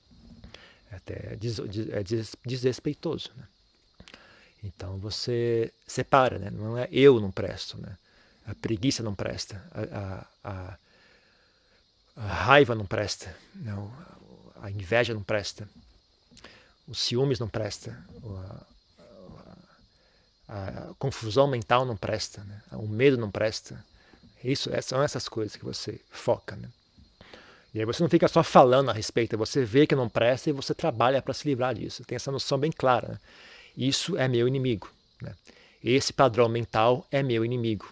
[0.91, 3.43] É até des, é des, desrespeitoso, né?
[4.63, 6.49] Então você separa, né?
[6.49, 7.95] Não é eu não presto, né?
[8.47, 10.77] A preguiça não presta, a, a,
[12.15, 13.91] a raiva não presta, não,
[14.61, 15.67] a inveja não presta,
[16.87, 17.97] os ciúmes não presta,
[20.47, 22.61] a, a, confusão mental não presta, né?
[22.73, 23.83] o medo não presta.
[24.43, 26.69] Isso é, são essas coisas que você foca, né?
[27.75, 30.53] E aí você não fica só falando a respeito, você vê que não presta e
[30.53, 32.05] você trabalha para se livrar disso.
[32.05, 33.09] Tem essa noção bem clara.
[33.09, 33.19] Né?
[33.75, 34.89] Isso é meu inimigo.
[35.21, 35.35] Né?
[35.83, 37.91] Esse padrão mental é meu inimigo.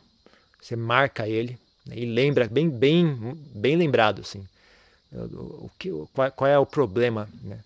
[0.62, 1.96] Você marca ele né?
[1.98, 4.48] e lembra bem, bem, bem lembrado assim.
[5.12, 7.28] O, que, qual, qual, é o problema?
[7.42, 7.60] Né?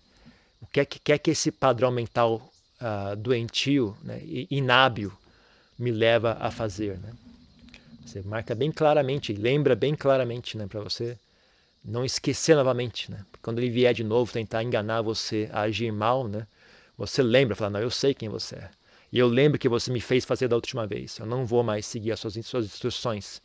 [0.68, 4.20] O que é que, que, é que esse padrão mental uh, doentio, né?
[4.50, 5.12] inábil,
[5.78, 6.98] me leva a fazer?
[6.98, 7.12] Né?
[8.04, 11.18] Você marca bem claramente, lembra bem claramente, né, para você
[11.84, 13.24] não esquecer novamente, né?
[13.40, 16.46] Quando ele vier de novo tentar enganar você a agir mal, né?
[16.96, 18.70] Você lembra, fala, não, eu sei quem você é.
[19.10, 21.18] E eu lembro que você me fez fazer da última vez.
[21.18, 23.40] Eu não vou mais seguir as suas, suas instruções.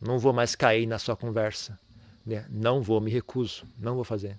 [0.00, 1.78] Não vou mais cair na sua conversa.
[2.26, 2.44] Né?
[2.50, 3.64] Não vou, me recuso.
[3.78, 4.36] Não vou fazer.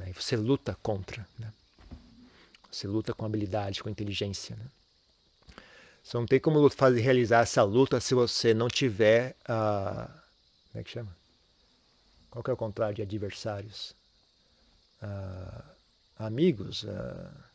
[0.00, 0.10] Né?
[0.10, 1.26] E você luta contra.
[1.38, 1.52] Né?
[2.70, 4.56] Você luta com habilidade, com inteligência.
[4.56, 4.64] Né?
[6.02, 9.36] Você não tem como fazer, realizar essa luta se você não tiver.
[9.42, 10.10] Uh,
[10.72, 11.16] como é que chama?
[12.30, 13.94] Qual que é o contrário de adversários?
[15.02, 15.62] Uh,
[16.18, 16.84] amigos?
[16.84, 17.50] Uh,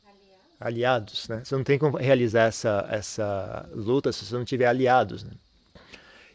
[0.59, 1.43] aliados, né?
[1.43, 5.31] Você não tem como realizar essa, essa luta se você não tiver aliados, né?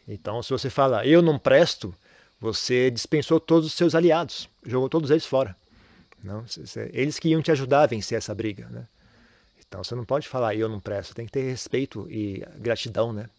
[0.07, 1.93] Então, se você fala, eu não presto,
[2.39, 5.55] você dispensou todos os seus aliados, jogou todos eles fora.
[6.23, 6.45] Não,
[6.93, 8.87] eles que iam te ajudar a vencer essa briga, né?
[9.67, 13.29] Então, você não pode falar, eu não presto, tem que ter respeito e gratidão, né?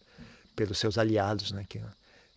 [0.57, 1.65] Pelos seus aliados, né?
[1.69, 1.81] Que,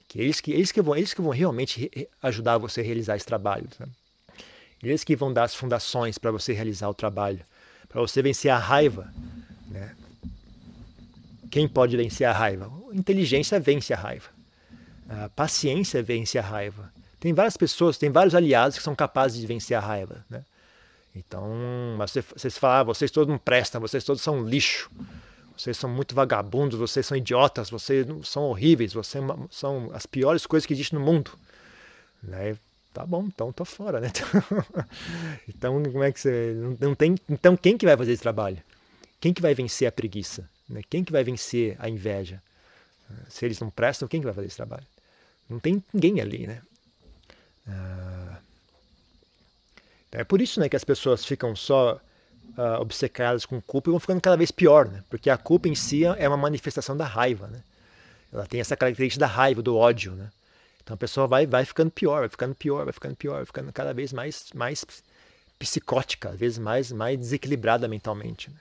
[0.08, 1.90] que eles que eles que vão eles que vão realmente
[2.22, 3.68] ajudar você a realizar esse trabalho?
[4.84, 7.44] Eles que vão dar as fundações para você realizar o trabalho
[7.96, 9.10] para você vencer a raiva.
[9.70, 9.96] Né?
[11.50, 12.70] Quem pode vencer a raiva?
[12.92, 14.28] Inteligência vence a raiva.
[15.08, 16.92] A paciência vence a raiva.
[17.26, 20.24] Tem várias pessoas, tem vários aliados que são capazes de vencer a raiva.
[20.30, 20.46] Né?
[21.16, 21.44] Então,
[21.98, 24.92] você, vocês falam, ah, vocês todos não prestam, vocês todos são lixo,
[25.58, 30.68] vocês são muito vagabundos, vocês são idiotas, vocês são horríveis, vocês são as piores coisas
[30.68, 31.32] que existem no mundo.
[32.22, 32.56] Né?
[32.94, 34.12] Tá bom, então tô fora, né?
[35.50, 36.54] então, como é que você.
[36.80, 37.16] Não, tem.
[37.28, 38.62] Então, quem que vai fazer esse trabalho?
[39.20, 40.48] Quem que vai vencer a preguiça?
[40.70, 40.82] Né?
[40.88, 42.40] Quem que vai vencer a inveja?
[43.28, 44.86] Se eles não prestam, quem que vai fazer esse trabalho?
[45.50, 46.62] Não tem ninguém ali, né?
[50.12, 52.00] É por isso né, que as pessoas ficam só
[52.58, 55.04] uh, obcecadas com culpa e vão ficando cada vez pior, né?
[55.10, 57.62] Porque a culpa em si é uma manifestação da raiva, né?
[58.32, 60.30] Ela tem essa característica da raiva, do ódio, né?
[60.82, 63.74] Então a pessoa vai, vai ficando pior, vai ficando pior, vai ficando pior, vai ficando
[63.74, 64.86] cada vez mais, mais
[65.60, 68.50] psicótica, às vezes mais, mais desequilibrada mentalmente.
[68.50, 68.58] Né?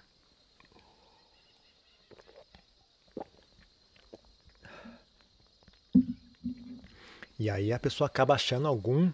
[7.38, 9.12] E aí a pessoa acaba achando algum,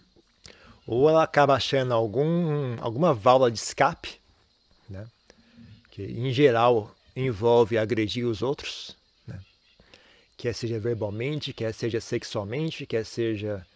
[0.87, 4.21] ou ela acaba achando algum, alguma válvula de escape,
[4.89, 5.07] né?
[5.91, 8.97] que em geral envolve agredir os outros,
[10.41, 13.67] quer seja verbalmente, quer seja sexualmente, quer seja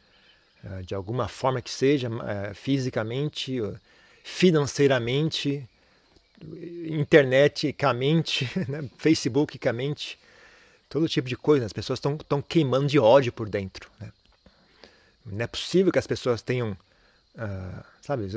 [0.64, 3.61] uh, de alguma forma que seja, uh, fisicamente,
[4.22, 5.68] financeiramente,
[6.88, 10.18] interneticamente, né, facebookicamente,
[10.88, 11.66] todo tipo de coisa.
[11.66, 13.90] As pessoas estão queimando de ódio por dentro.
[14.00, 14.11] Né?
[15.24, 16.76] Não é possível que as pessoas tenham,
[18.02, 18.28] sabe,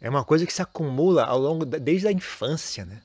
[0.00, 3.00] é uma coisa que se acumula ao longo da, desde a infância, né?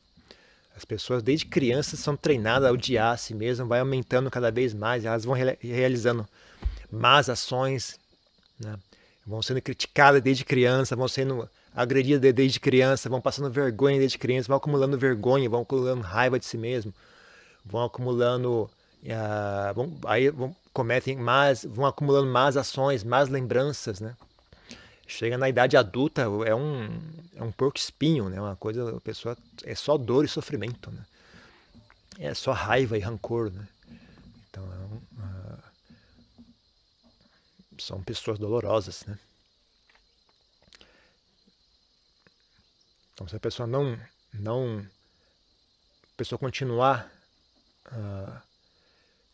[0.75, 4.73] As pessoas desde crianças são treinadas a odiar a si mesmas, vai aumentando cada vez
[4.73, 6.27] mais, elas vão realizando
[6.91, 7.99] más ações,
[8.59, 8.77] né?
[9.25, 14.47] vão sendo criticadas desde criança, vão sendo agredidas desde criança, vão passando vergonha desde criança,
[14.47, 16.93] vão acumulando vergonha, vão acumulando raiva de si mesmo,
[17.65, 18.69] vão acumulando,
[19.03, 24.15] uh, vão, aí vão, cometem mais, vão acumulando más ações, más lembranças, né?
[25.07, 26.87] chega na idade adulta, é um,
[27.35, 28.39] é um porco espinho, né?
[28.39, 31.03] Uma coisa, a pessoa é só dor e sofrimento, né?
[32.19, 33.67] É só raiva e rancor, né?
[34.49, 35.63] Então, é um, uh,
[37.79, 39.17] são pessoas dolorosas, né?
[43.13, 43.99] Então, se a pessoa não,
[44.31, 44.85] não,
[46.03, 47.11] a pessoa continuar,
[47.87, 48.46] uh,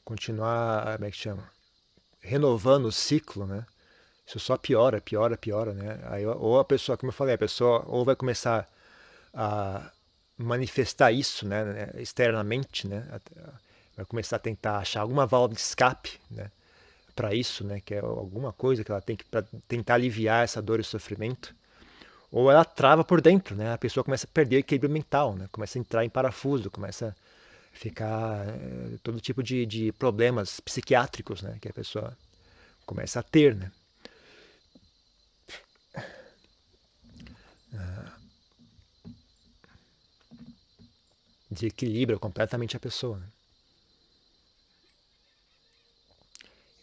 [0.03, 1.49] continuar, como é que chama?
[2.19, 3.65] Renovando o ciclo, né?
[4.25, 5.99] isso só piora, piora, piora, né?
[6.05, 8.69] Aí, ou a pessoa, como eu falei, a pessoa ou vai começar
[9.33, 9.91] a
[10.37, 13.05] manifestar isso, né, né externamente, né?
[13.95, 16.49] Vai começar a tentar achar alguma válvula de escape, né?
[17.15, 17.81] Para isso, né?
[17.81, 21.53] Que é alguma coisa que ela tem que para tentar aliviar essa dor e sofrimento.
[22.31, 23.73] Ou ela trava por dentro, né?
[23.73, 25.47] A pessoa começa a perder o equilíbrio mental, né?
[25.51, 27.15] Começa a entrar em parafuso, começa a
[27.73, 31.57] ficar é, todo tipo de, de problemas psiquiátricos, né?
[31.62, 32.17] Que a pessoa
[32.86, 33.71] começa a ter, né?
[41.53, 43.17] desequilibra completamente a pessoa.
[43.17, 43.27] Né?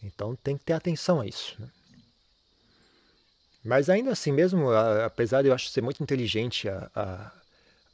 [0.03, 1.55] Então tem que ter atenção a isso.
[1.61, 1.69] Né?
[3.63, 7.31] Mas ainda assim, mesmo apesar de eu acho ser muito inteligente a,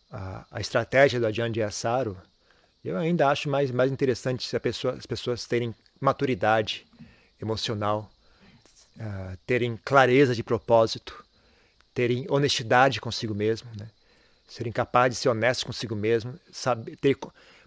[0.09, 2.17] a, a, estratégia do Adjan de Asaro,
[2.87, 6.85] eu ainda acho mais, mais interessante se pessoa, as pessoas terem maturidade
[7.41, 8.09] emocional,
[8.97, 11.23] uh, terem clareza de propósito,
[11.93, 13.89] terem honestidade consigo mesmo, né?
[14.47, 17.17] serem capazes de ser honestos consigo mesmo, saber ter,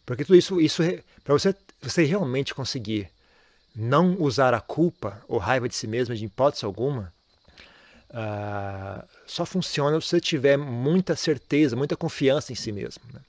[0.06, 0.82] porque tudo isso, isso
[1.22, 3.08] para você, você realmente conseguir
[3.76, 7.12] não usar a culpa ou raiva de si mesmo de hipótese alguma,
[8.10, 13.04] uh, só funciona se você tiver muita certeza, muita confiança em si mesmo.
[13.12, 13.20] Né?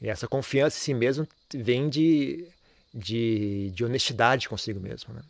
[0.00, 2.46] E essa confiança em si mesmo vem de,
[2.92, 5.12] de, de honestidade consigo mesmo.
[5.12, 5.22] Né?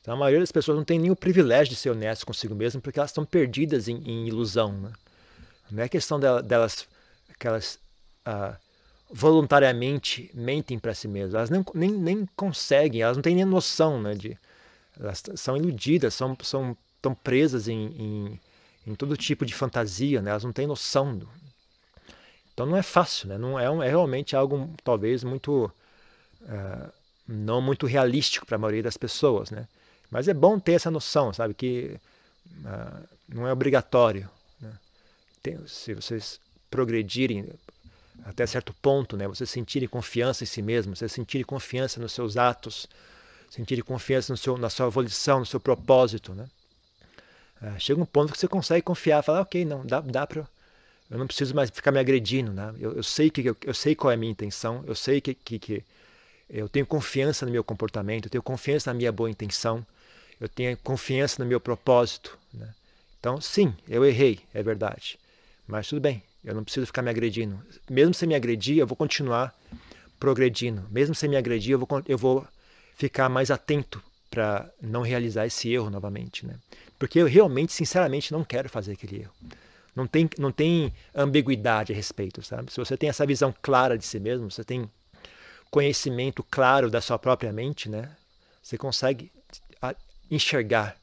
[0.00, 2.98] Então a maioria das pessoas não tem o privilégio de ser honesto consigo mesmo porque
[2.98, 4.72] elas estão perdidas em, em ilusão.
[4.72, 4.92] Né?
[5.70, 6.88] Não é questão delas,
[7.38, 7.78] que elas
[8.24, 8.56] ah,
[9.10, 11.34] voluntariamente mentem para si mesmas.
[11.34, 14.38] Elas nem, nem, nem conseguem, elas não têm nem noção né, de.
[14.98, 18.40] Elas são iludidas, são, são tão presas em, em,
[18.86, 20.30] em todo tipo de fantasia, né?
[20.30, 21.16] elas não têm noção.
[21.16, 21.28] Do...
[22.60, 23.38] Então não é fácil, né?
[23.38, 25.72] não é, um, é realmente algo talvez muito.
[26.42, 26.92] Uh,
[27.26, 29.66] não muito realístico para a maioria das pessoas, né?
[30.10, 31.54] Mas é bom ter essa noção, sabe?
[31.54, 31.96] Que
[32.46, 34.28] uh, não é obrigatório.
[34.60, 34.72] Né?
[35.42, 36.38] Tem, se vocês
[36.70, 37.48] progredirem
[38.26, 39.26] até certo ponto, né?
[39.26, 42.86] Vocês sentirem confiança em si mesmo, vocês sentirem confiança nos seus atos,
[43.48, 46.46] sentirem confiança no seu, na sua evolução, no seu propósito, né?
[47.62, 50.46] Uh, chega um ponto que você consegue confiar, falar, ok, não, dá, dá para
[51.10, 52.72] eu não preciso mais ficar me agredindo, né?
[52.78, 55.34] Eu, eu sei que eu, eu, sei qual é a minha intenção, eu sei que,
[55.34, 55.84] que, que
[56.48, 59.84] eu tenho confiança no meu comportamento, eu tenho confiança na minha boa intenção,
[60.40, 62.38] eu tenho confiança no meu propósito.
[62.54, 62.68] Né?
[63.18, 65.18] Então, sim, eu errei, é verdade.
[65.66, 67.60] Mas tudo bem, eu não preciso ficar me agredindo.
[67.88, 69.54] Mesmo se me agredir, eu vou continuar
[70.18, 70.84] progredindo.
[70.90, 72.46] Mesmo se me agredir, eu vou, eu vou
[72.96, 76.46] ficar mais atento para não realizar esse erro novamente.
[76.46, 76.54] Né?
[76.98, 79.32] Porque eu realmente, sinceramente, não quero fazer aquele erro.
[79.94, 82.72] Não tem, não tem ambiguidade a respeito, sabe?
[82.72, 84.88] Se você tem essa visão clara de si mesmo, você tem
[85.70, 88.10] conhecimento claro da sua própria mente, né?
[88.62, 89.30] Você consegue
[90.30, 90.96] enxergar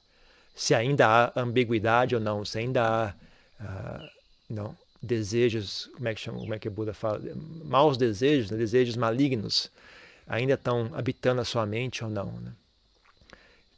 [0.56, 3.13] se ainda há ambiguidade ou não, se ainda
[3.60, 4.10] há uh,
[4.50, 7.21] não, desejos, como é que chama, como é que Buda fala,
[7.63, 8.58] maus desejos, né?
[8.58, 9.69] desejos malignos,
[10.26, 12.32] ainda estão habitando a sua mente ou não.
[12.32, 12.54] Né?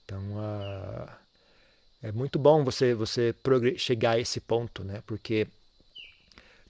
[0.05, 1.09] Então, uh,
[2.01, 3.35] é muito bom você você
[3.77, 5.01] chegar a esse ponto, né?
[5.05, 5.47] Porque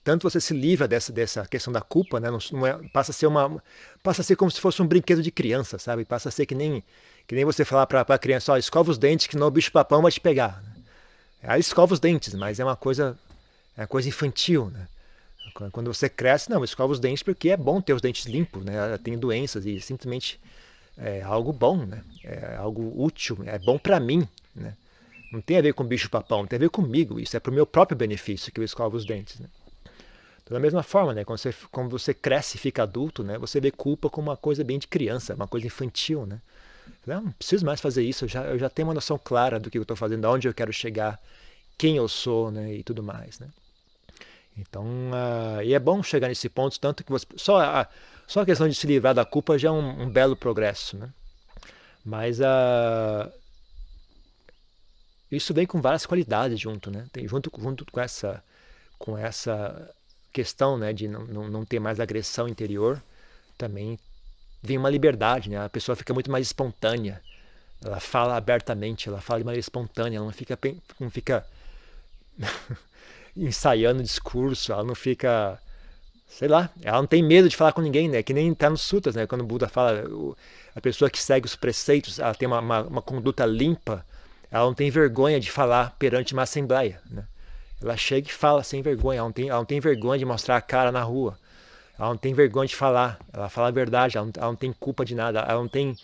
[0.03, 2.31] tanto você se livra dessa, dessa questão da culpa, né?
[2.31, 3.61] Não, não é, passa a ser uma
[4.01, 6.05] passa a ser como se fosse um brinquedo de criança, sabe?
[6.05, 6.83] Passa a ser que nem
[7.27, 9.71] que nem você falar para a criança, ó, escova os dentes que não o bicho
[9.71, 10.63] papão vai te pegar.
[11.43, 13.17] Aí escova os dentes, mas é uma coisa
[13.77, 14.87] é uma coisa infantil, né?
[15.71, 18.97] Quando você cresce, não, escova os dentes porque é bom ter os dentes limpos, né?
[19.03, 20.39] Tem doenças e simplesmente
[20.97, 22.03] é algo bom, né?
[22.23, 24.73] É algo útil, é bom para mim, né?
[25.31, 27.19] Não tem a ver com bicho-papão, tem a ver comigo.
[27.19, 29.39] Isso é para o meu próprio benefício que eu escovo os dentes.
[29.39, 29.47] Né?
[30.41, 33.61] Então, da mesma forma, né, quando, você, quando você cresce e fica adulto, né, você
[33.61, 36.25] vê culpa como uma coisa bem de criança, uma coisa infantil.
[36.25, 36.41] Né?
[37.05, 39.69] Não, não preciso mais fazer isso, eu já, eu já tenho uma noção clara do
[39.69, 41.19] que eu estou fazendo, aonde eu quero chegar,
[41.77, 43.39] quem eu sou né, e tudo mais.
[43.39, 43.47] Né?
[44.57, 47.87] Então, uh, e é bom chegar nesse ponto, tanto que você, só, a,
[48.27, 50.97] só a questão de se livrar da culpa já é um, um belo progresso.
[50.97, 51.09] Né?
[52.03, 53.31] Mas uh,
[55.31, 57.05] isso vem com várias qualidades junto, né?
[57.11, 58.43] Tem, junto, junto com essa
[58.97, 59.89] com essa
[60.33, 63.01] questão, né, de não, não, não ter mais agressão interior,
[63.57, 63.97] também
[64.61, 65.63] vem uma liberdade, né?
[65.63, 67.21] A pessoa fica muito mais espontânea.
[67.83, 70.59] Ela fala abertamente, ela fala de maneira espontânea, ela não fica
[70.99, 71.45] não fica
[73.35, 75.59] ensaiando discurso, ela não fica
[76.27, 78.21] sei lá, ela não tem medo de falar com ninguém, né?
[78.21, 79.25] Que nem tá nos sutas, né?
[79.25, 80.03] Quando o Buda fala,
[80.75, 84.05] a pessoa que segue os preceitos, ela tem uma, uma, uma conduta limpa,
[84.51, 87.01] ela não tem vergonha de falar perante uma assembleia.
[87.09, 87.23] Né?
[87.81, 90.57] Ela chega e fala sem vergonha, ela não, tem, ela não tem vergonha de mostrar
[90.57, 91.37] a cara na rua.
[91.97, 94.73] Ela não tem vergonha de falar, ela fala a verdade, ela não, ela não tem
[94.73, 95.95] culpa de nada, ela não tem,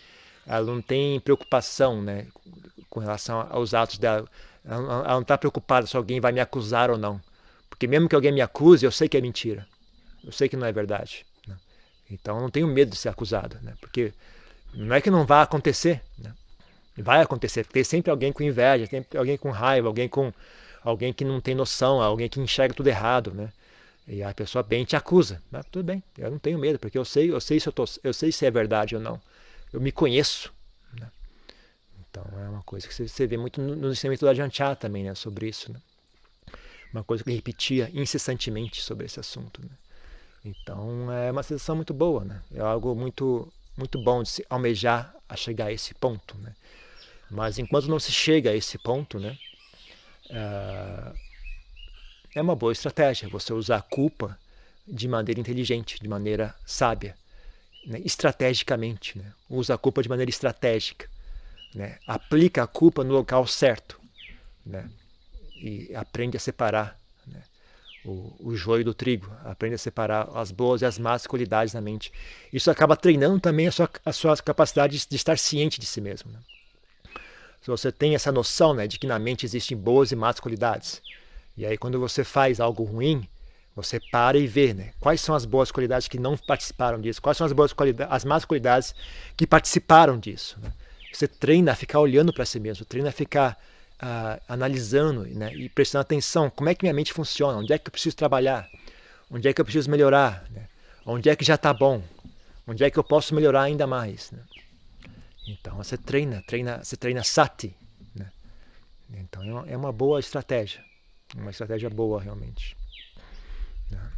[0.46, 2.26] ela não tem preocupação né,
[2.88, 4.26] com relação aos atos dela.
[4.64, 7.20] Ela, não está preocupada se alguém vai me acusar ou não.
[7.68, 9.66] Porque mesmo que alguém me acuse, eu sei que é mentira.
[10.24, 11.26] Eu sei que não é verdade.
[11.46, 11.56] Né?
[12.10, 13.74] Então eu não tenho medo de ser acusado, né?
[13.80, 14.12] porque
[14.74, 16.02] não é que não vai acontecer.
[16.18, 16.32] Né?
[16.98, 20.32] Vai acontecer, tem sempre alguém com inveja, tem alguém com raiva, alguém com
[20.82, 23.52] alguém que não tem noção, alguém que enxerga tudo errado, né?
[24.08, 25.42] E a pessoa bem te acusa.
[25.50, 27.84] Mas tudo bem, eu não tenho medo, porque eu sei, eu sei se eu, tô,
[28.04, 29.20] eu sei se é verdade ou não.
[29.72, 30.52] Eu me conheço.
[30.98, 31.10] Né?
[32.00, 35.14] Então é uma coisa que você, vê muito no, no ensinamento da também, né?
[35.14, 35.80] Sobre isso, né?
[36.92, 39.60] Uma coisa que ele repetia incessantemente sobre esse assunto.
[39.60, 39.70] Né?
[40.44, 42.40] Então é uma sensação muito boa, né?
[42.54, 46.54] É algo muito muito bom de se almejar a chegar a esse ponto, né?
[47.30, 49.36] Mas enquanto não se chega a esse ponto, né,
[50.30, 51.16] uh,
[52.34, 54.38] é uma boa estratégia você usar a culpa
[54.86, 57.16] de maneira inteligente, de maneira sábia,
[57.84, 59.18] né, estrategicamente.
[59.18, 61.08] Né, usa a culpa de maneira estratégica.
[61.74, 64.00] Né, aplica a culpa no local certo.
[64.64, 64.88] Né,
[65.56, 67.42] e aprende a separar né,
[68.04, 71.80] o, o joio do trigo, aprende a separar as boas e as más qualidades na
[71.80, 72.12] mente.
[72.52, 76.00] Isso acaba treinando também a sua, a sua capacidade de, de estar ciente de si
[76.00, 76.30] mesmo.
[76.30, 76.38] Né?
[77.66, 81.02] Se você tem essa noção né, de que na mente existem boas e más qualidades.
[81.56, 83.28] E aí, quando você faz algo ruim,
[83.74, 84.92] Você para e vê, né?
[85.00, 87.20] Quais são as boas qualidades que não participaram disso?
[87.20, 88.94] Quais são as boas qualidades, as más qualidades
[89.36, 90.56] que participaram disso?
[90.62, 90.72] Né?
[91.12, 93.58] Você treina a ficar olhando para si mesmo, treina a ficar
[94.00, 95.52] uh, analisando né?
[95.52, 96.48] e prestando atenção.
[96.48, 97.58] Como é que minha mente funciona?
[97.58, 98.68] Onde é que eu preciso trabalhar?
[99.28, 100.44] Onde é que eu preciso melhorar?
[100.52, 100.68] Né?
[101.04, 102.00] Onde é que já está bom?
[102.64, 104.30] Onde é que eu posso melhorar ainda mais?
[104.30, 104.38] Né?
[105.46, 107.74] Então você treina, treina, você treina sati.
[108.14, 108.32] Né?
[109.10, 110.84] Então é uma boa estratégia,
[111.36, 112.76] uma estratégia boa realmente.
[113.90, 114.12] Né?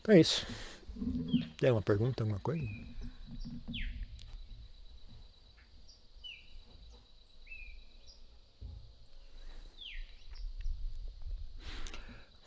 [0.00, 0.46] Então é isso.
[1.58, 2.66] Tem alguma pergunta, alguma coisa?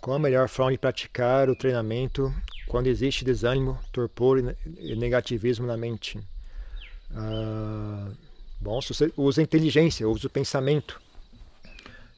[0.02, 2.32] Qual a melhor forma de praticar o treinamento
[2.76, 6.20] quando existe desânimo, torpor e negativismo na mente?
[7.16, 8.12] Ah,
[8.60, 11.02] bom, você usa inteligência, usa o pensamento.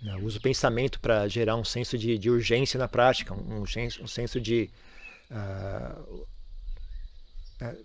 [0.01, 0.15] Né?
[0.15, 3.65] Usa o pensamento para gerar um senso de, de, urgência na prática, um,
[4.01, 4.67] um senso de
[5.29, 6.25] uh,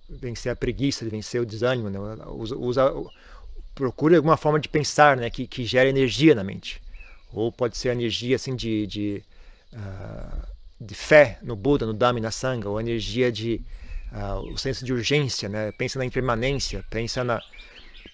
[0.08, 1.90] vencer a preguiça, de vencer o desânimo.
[1.90, 1.98] Né?
[2.28, 2.94] Usa, usa,
[3.74, 5.28] procure alguma forma de pensar né?
[5.28, 6.80] que, que energia na mente.
[7.34, 9.22] Ou pode ser energia assim de, de
[9.74, 10.51] uh,
[10.83, 13.61] de fé no Buda, no Dhamma na Sangha, ou energia de
[14.12, 15.72] uh, o senso de urgência, né?
[15.72, 17.41] Pensa na impermanência, pensa na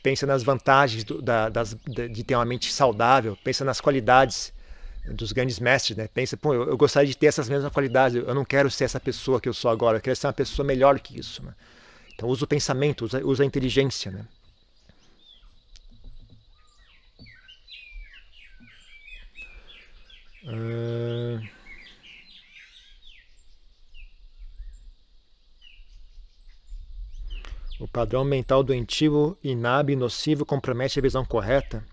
[0.03, 1.77] pensa nas vantagens do, da, das,
[2.11, 4.53] de ter uma mente saudável, pensa nas qualidades
[5.11, 6.09] dos grandes mestres, né?
[6.09, 9.01] Pensa, pô, eu, eu, gostaria de ter essas mesmas qualidades, eu não quero ser essa
[9.01, 11.53] pessoa que eu sou agora, eu quero ser uma pessoa melhor que isso, né?
[12.15, 14.25] Então usa o pensamento, usa, usa a inteligência, né?
[20.45, 21.58] Uh...
[27.79, 31.85] O padrão mental doentio, inábil e nocivo compromete a visão correta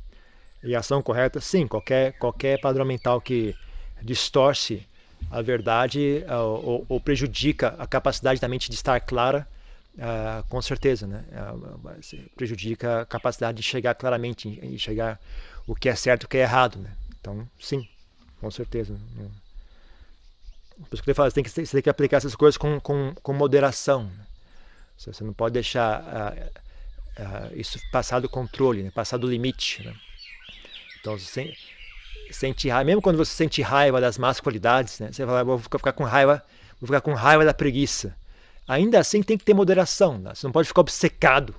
[0.63, 1.39] e a ação correta.
[1.39, 3.55] Sim, qualquer, qualquer padrão mental que
[4.01, 4.87] distorce
[5.29, 9.47] a verdade uh, ou, ou, prejudica a capacidade da mente de estar clara,
[9.95, 11.23] uh, com certeza, né?
[11.31, 15.19] Uh, prejudica a capacidade de chegar claramente e chegar
[15.67, 16.91] o que é certo e o que é errado, né?
[17.19, 17.87] Então, sim,
[18.39, 18.95] com certeza.
[20.89, 22.79] Por isso que eu falo, você tem que, você tem que aplicar essas coisas com,
[22.79, 24.03] com, com moderação.
[24.03, 24.24] Né?
[24.97, 28.91] Você não pode deixar uh, uh, isso passar do controle, né?
[28.91, 29.83] passar do limite.
[29.85, 29.93] Né?
[30.99, 31.53] Então, você
[32.31, 35.11] sente raiva, mesmo quando você sente raiva das más qualidades, né?
[35.11, 36.43] você fala, vou ficar com raiva,
[36.79, 38.15] vou ficar com raiva da preguiça.
[38.67, 40.17] Ainda assim, tem que ter moderação.
[40.17, 40.33] Né?
[40.33, 41.53] Você não pode ficar obcecado.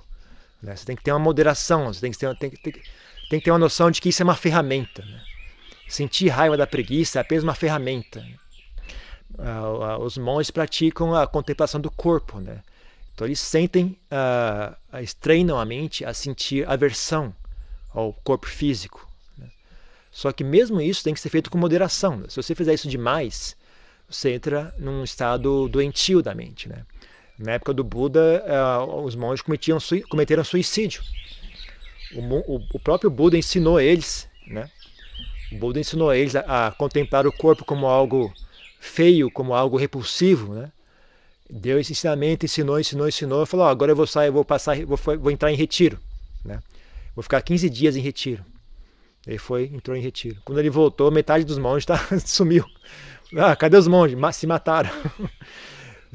[0.61, 0.75] Né?
[0.75, 1.93] Você tem que ter uma moderação.
[1.93, 2.73] Você tem que ter, tem, tem,
[3.29, 5.01] tem que ter uma noção de que isso é uma ferramenta.
[5.03, 5.21] Né?
[5.87, 8.25] Sentir raiva da preguiça é apenas uma ferramenta.
[9.37, 12.61] Uh, os monges praticam a contemplação do corpo, né?
[13.17, 14.75] Então eles sentem, uh,
[15.19, 17.33] treinam a mente a sentir aversão
[17.89, 19.09] ao corpo físico.
[19.35, 19.47] Né?
[20.11, 22.15] Só que mesmo isso tem que ser feito com moderação.
[22.15, 22.27] Né?
[22.29, 23.57] Se você fizer isso demais,
[24.07, 26.69] você entra num estado doentio da mente.
[26.69, 26.85] Né?
[27.39, 29.79] Na época do Buda, uh, os monges cometiam,
[30.11, 31.01] cometeram suicídio.
[32.13, 34.69] O, o, o, próprio Buda ensinou eles, né?
[35.51, 38.31] O Buda ensinou eles a, a contemplar o corpo como algo
[38.79, 40.71] feio, como algo repulsivo, né?
[41.49, 45.31] Deu esse ensinamento, ensinou, ensinou, ensinou, falou, agora eu vou sair, vou passar, vou, vou
[45.31, 45.97] entrar em retiro,
[46.43, 46.59] né?
[47.15, 48.45] Vou ficar 15 dias em retiro.
[49.25, 50.39] Ele foi, entrou em retiro.
[50.45, 52.65] Quando ele voltou, metade dos monges tá, sumiu.
[53.35, 54.17] Ah, cadê os monges?
[54.35, 54.89] Se mataram.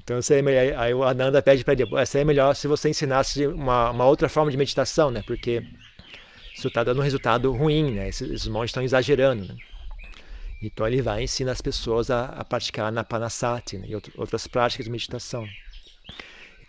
[0.03, 4.07] Então seria aí o Ananda pede para ele, seria melhor se você ensinasse uma, uma
[4.07, 5.23] outra forma de meditação, né?
[5.25, 5.63] Porque
[6.57, 8.09] isso está dando um resultado ruim, né?
[8.09, 9.55] Esses, esses monges estão exagerando, né?
[10.63, 14.47] Então ele vai ensinar as pessoas a, a praticar na Panasati né, e outro, outras
[14.47, 15.47] práticas de meditação.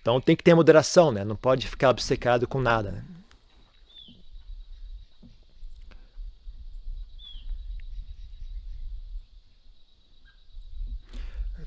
[0.02, 1.24] Então tem que ter moderação, né?
[1.24, 2.92] não pode ficar obcecado com nada.
[2.92, 3.04] Né?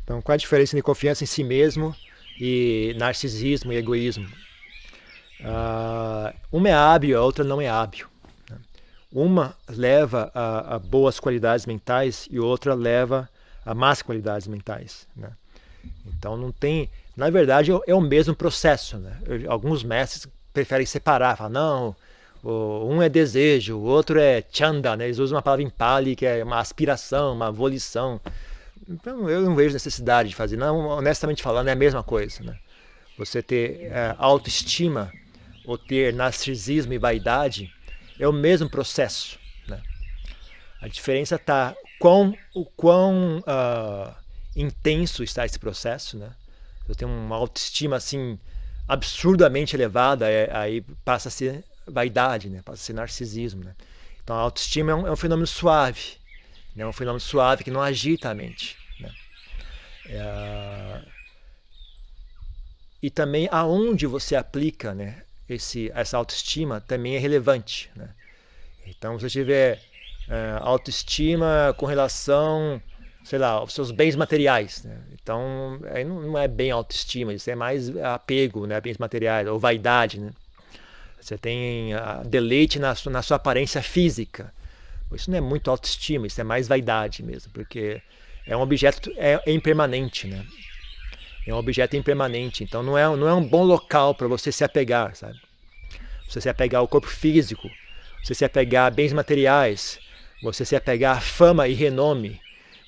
[0.02, 1.94] Então, qual a diferença entre confiança em si mesmo
[2.38, 4.28] e narcisismo e egoísmo?
[5.40, 8.08] Uh, uma é hábil, a outra não é hábil.
[9.12, 13.28] Uma leva a, a, boas qualidades mentais e outra leva
[13.64, 15.06] a más qualidades mentais.
[15.16, 15.30] Né?
[16.06, 16.90] Então não tem.
[17.16, 18.98] Na verdade, é o mesmo processo.
[18.98, 19.16] Né?
[19.48, 21.96] Alguns mestres preferem separar, falam, não,
[22.44, 25.06] um é desejo, o outro é chanda, né?
[25.06, 28.20] eles usam uma palavra em pali que é uma aspiração, uma volição.
[28.88, 30.56] Então eu não vejo necessidade de fazer.
[30.56, 32.42] Não, honestamente falando, é a mesma coisa.
[32.42, 32.56] Né?
[33.18, 35.12] Você ter é, autoestima
[35.64, 37.72] ou ter narcisismo e vaidade
[38.18, 39.38] é o mesmo processo.
[39.66, 39.80] Né?
[40.80, 44.14] A diferença está quão, o quão uh,
[44.54, 46.16] intenso está esse processo.
[46.16, 46.30] Né?
[46.88, 48.38] Eu tenho uma autoestima assim
[48.88, 52.62] absurdamente elevada, é, aí passa a ser vaidade, né?
[52.64, 53.64] passa a ser narcisismo.
[53.64, 53.74] Né?
[54.22, 56.18] Então a autoestima é um, é um fenômeno suave.
[56.76, 58.76] É um fenômeno suave que não agita a mente.
[59.00, 59.12] Né?
[60.06, 61.02] É...
[63.02, 67.90] E também aonde você aplica né, esse, essa autoestima também é relevante.
[67.94, 68.08] Né?
[68.86, 69.80] Então, se você tiver
[70.28, 72.80] é, autoestima com relação,
[73.24, 74.98] sei lá, aos seus bens materiais, né?
[75.14, 79.58] então aí não, não, é bem autoestima, isso é mais apego, né, bens materiais ou
[79.58, 80.30] vaidade, né?
[81.20, 84.52] Você tem uh, deleite na sua, na sua aparência física.
[85.12, 88.00] Isso não é muito autoestima, isso é mais vaidade mesmo, porque
[88.46, 90.46] é um objeto é, é impermanente, né?
[91.46, 94.64] É um objeto impermanente, então não é, não é um bom local para você se
[94.64, 95.40] apegar, sabe?
[96.28, 97.70] Você se apegar ao corpo físico,
[98.22, 100.00] você se apegar a bens materiais,
[100.42, 102.40] você se apegar a fama e renome,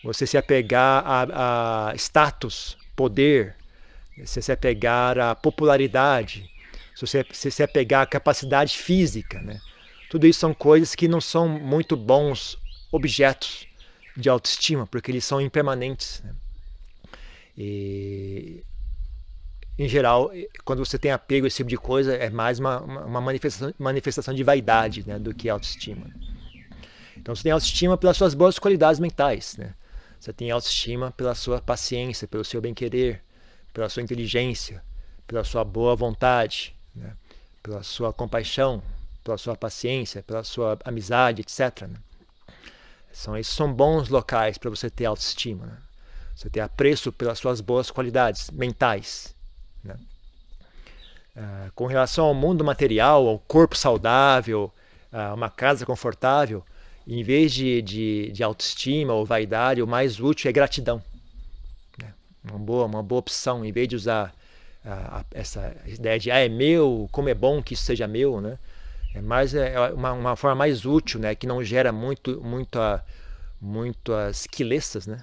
[0.02, 3.54] você se apegar a, a status, poder,
[4.18, 6.50] você se apegar a popularidade,
[6.98, 9.60] você, você se apegar a capacidade física, né?
[10.10, 12.58] Tudo isso são coisas que não são muito bons
[12.90, 13.68] objetos
[14.16, 16.22] de autoestima, porque eles são impermanentes.
[16.24, 16.34] Né?
[17.60, 18.64] E,
[19.76, 20.30] em geral,
[20.64, 24.32] quando você tem apego a esse tipo de coisa, é mais uma, uma manifestação, manifestação
[24.32, 26.08] de vaidade né, do que autoestima.
[27.16, 29.56] Então você tem autoestima pelas suas boas qualidades mentais.
[29.56, 29.74] Né?
[30.20, 33.24] Você tem autoestima pela sua paciência, pelo seu bem-querer,
[33.72, 34.80] pela sua inteligência,
[35.26, 37.16] pela sua boa vontade, né?
[37.60, 38.80] pela sua compaixão,
[39.24, 41.88] pela sua paciência, pela sua amizade, etc.
[41.88, 41.96] Né?
[43.10, 45.66] São, esses são bons locais para você ter autoestima.
[45.66, 45.78] Né?
[46.38, 49.34] Você ter apreço pelas suas boas qualidades mentais.
[49.82, 49.96] Né?
[51.36, 54.72] Uh, com relação ao mundo material, ao corpo saudável,
[55.12, 56.64] uh, uma casa confortável,
[57.04, 61.02] em vez de, de, de, autoestima ou vaidade, o mais útil é gratidão.
[62.00, 62.14] Né?
[62.48, 64.32] Uma, boa, uma boa opção, em vez de usar
[64.84, 68.60] uh, essa ideia de ah, é meu, como é bom que isso seja meu, né?
[69.12, 71.34] É mais é, é uma, uma forma mais útil, né?
[71.34, 73.02] Que não gera muito, muito a,
[73.60, 75.20] muito as quilestas, né?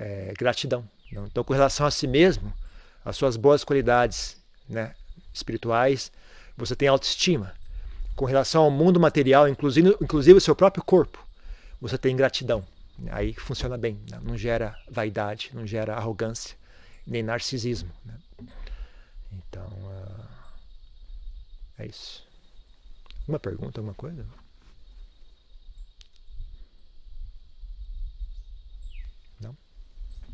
[0.00, 0.88] É, gratidão.
[1.10, 2.52] Então, com relação a si mesmo,
[3.04, 4.94] as suas boas qualidades, né?
[5.32, 6.12] Espirituais,
[6.56, 7.54] você tem autoestima.
[8.14, 11.24] Com relação ao mundo material, inclusive, inclusive o seu próprio corpo,
[11.80, 12.64] você tem gratidão.
[13.10, 14.18] Aí funciona bem, né?
[14.22, 16.56] não gera vaidade, não gera arrogância,
[17.06, 17.90] nem narcisismo.
[18.04, 18.18] Né?
[19.32, 20.28] Então, uh,
[21.78, 22.26] é isso.
[23.26, 24.26] Uma pergunta, alguma coisa?
[29.40, 29.56] Não?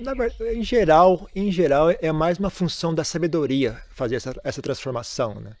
[0.00, 4.62] Na verdade, em geral, em geral, é mais uma função da sabedoria fazer essa, essa
[4.62, 5.52] transformação, né?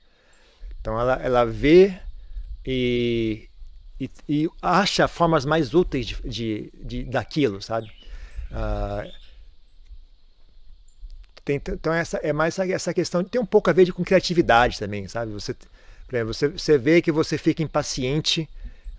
[0.80, 1.94] Então ela, ela vê
[2.64, 3.48] e,
[4.00, 7.90] e, e acha formas mais úteis de, de, de daquilo, sabe?
[8.50, 9.06] Ah,
[11.44, 15.06] tem, então essa é mais essa questão tem um pouco a ver com criatividade também,
[15.08, 15.32] sabe?
[15.32, 15.54] Você,
[16.24, 18.48] você, você vê que você fica impaciente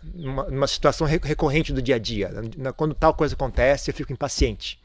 [0.04, 2.32] numa, numa situação recorrente do dia a dia.
[2.76, 4.81] Quando tal coisa acontece, eu fico impaciente.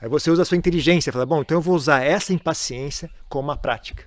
[0.00, 3.48] Aí você usa a sua inteligência, fala, bom, então eu vou usar essa impaciência como
[3.48, 4.04] uma prática.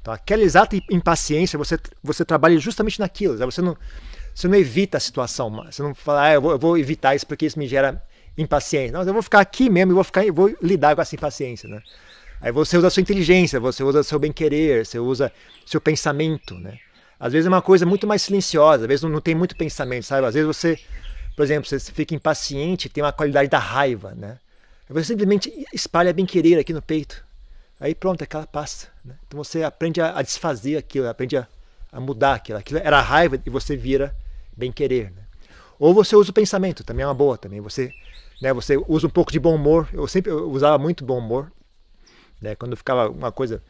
[0.00, 3.38] Então, aquela exata impaciência, você, você trabalha justamente naquilo.
[3.38, 3.74] Você não,
[4.34, 5.50] você não evita a situação.
[5.64, 8.02] Você não fala, ah, eu vou, eu vou evitar isso porque isso me gera
[8.36, 8.92] impaciência.
[8.92, 11.70] Não, eu vou ficar aqui mesmo e vou, ficar, vou lidar com essa impaciência.
[11.70, 11.80] Né?
[12.38, 15.32] Aí você usa a sua inteligência, você usa seu bem-querer, você usa
[15.64, 16.54] seu pensamento.
[16.54, 16.78] Né?
[17.18, 20.04] Às vezes é uma coisa muito mais silenciosa, às vezes não, não tem muito pensamento,
[20.04, 20.26] sabe?
[20.26, 20.78] Às vezes você,
[21.34, 24.38] por exemplo, você fica impaciente, tem uma qualidade da raiva, né?
[24.94, 27.24] Você simplesmente espalha bem-querer aqui no peito.
[27.80, 28.86] Aí pronto, aquela passa.
[29.04, 29.14] Né?
[29.26, 31.48] Então você aprende a, a desfazer aquilo, aprende a,
[31.90, 32.58] a, mudar aquilo.
[32.58, 34.14] Aquilo era raiva e você vira
[34.56, 35.10] bem-querer.
[35.10, 35.22] Né?
[35.80, 37.36] Ou você usa o pensamento, também é uma boa.
[37.36, 37.92] também Você,
[38.40, 39.88] né, você usa um pouco de bom humor.
[39.92, 41.50] Eu sempre usava muito bom humor.
[42.40, 42.54] Né?
[42.54, 43.60] Quando ficava uma coisa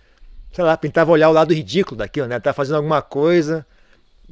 [0.53, 2.39] sei lá, tentava olhar o lado ridículo daquilo, né?
[2.39, 3.67] Tá fazendo alguma coisa,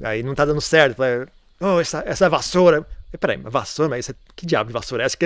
[0.01, 0.95] aí não tá dando certo.
[0.95, 1.27] Falei,
[1.61, 2.87] oh, essa, essa vassoura.
[3.19, 5.17] Peraí, vassoura, mas essa, que diabo de vassoura é essa?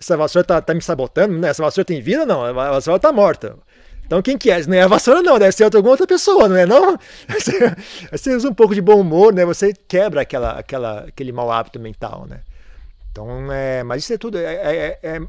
[0.00, 1.48] Essa vassoura tá, tá me sabotando, né?
[1.48, 2.24] Essa vassoura tem vida?
[2.24, 3.56] Não, a vassoura tá morta.
[4.06, 4.66] Então quem que é?
[4.66, 6.98] Não é a vassoura não, deve ser alguma outra pessoa, não é não?
[8.10, 9.44] Você, usa um pouco de bom humor, né?
[9.44, 12.40] Você quebra aquela, aquela, aquele mau hábito mental, né?
[13.10, 15.20] Então, é, mas isso é tudo, é, é, é,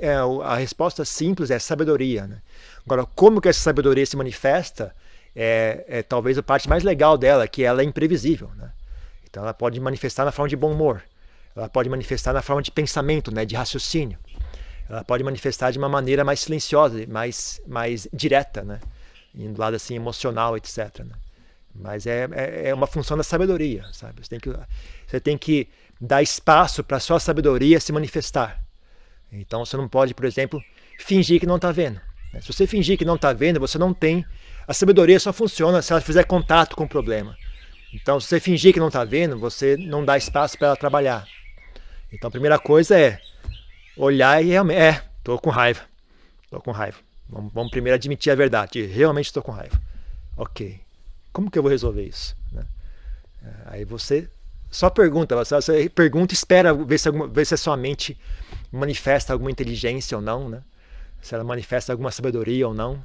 [0.00, 0.14] é,
[0.44, 2.38] a resposta simples é sabedoria, né?
[2.86, 4.94] Agora, como que essa sabedoria se manifesta
[5.34, 8.50] é, é talvez a parte mais legal dela, que ela é imprevisível.
[8.56, 8.70] Né?
[9.28, 11.02] Então ela pode manifestar na forma de bom humor,
[11.54, 14.18] ela pode manifestar na forma de pensamento, né, de raciocínio.
[14.88, 18.80] ela pode manifestar de uma maneira mais silenciosa, mais, mais direta, né?
[19.34, 21.00] Indo lado assim emocional, etc.
[21.00, 21.14] Né?
[21.74, 24.22] Mas é, é, é, uma função da sabedoria, sabe?
[24.22, 24.50] Você tem que,
[25.06, 25.68] você tem que
[26.00, 28.62] dar espaço para a sua sabedoria se manifestar.
[29.30, 30.62] Então você não pode, por exemplo,
[30.98, 32.00] fingir que não está vendo.
[32.32, 32.40] Né?
[32.40, 34.24] Se você fingir que não está vendo, você não tem.
[34.66, 37.36] A sabedoria só funciona se ela fizer contato com o problema.
[37.94, 41.26] Então, se você fingir que não está vendo, você não dá espaço para ela trabalhar.
[42.12, 43.18] Então, a primeira coisa é
[43.96, 44.78] olhar e realmente.
[44.78, 45.80] É, estou com raiva.
[46.44, 46.98] Estou com raiva.
[47.28, 48.84] Vamos, vamos, primeiro admitir a verdade.
[48.84, 49.80] Realmente estou com raiva.
[50.36, 50.80] Ok.
[51.32, 52.36] Como que eu vou resolver isso?
[52.52, 52.64] Né?
[53.42, 54.28] É, aí você
[54.70, 55.36] só pergunta.
[55.36, 58.18] Você pergunta espera ver se, alguma, ver se a sua mente
[58.70, 60.62] manifesta alguma inteligência ou não, né?
[61.20, 63.02] Se ela manifesta alguma sabedoria ou não.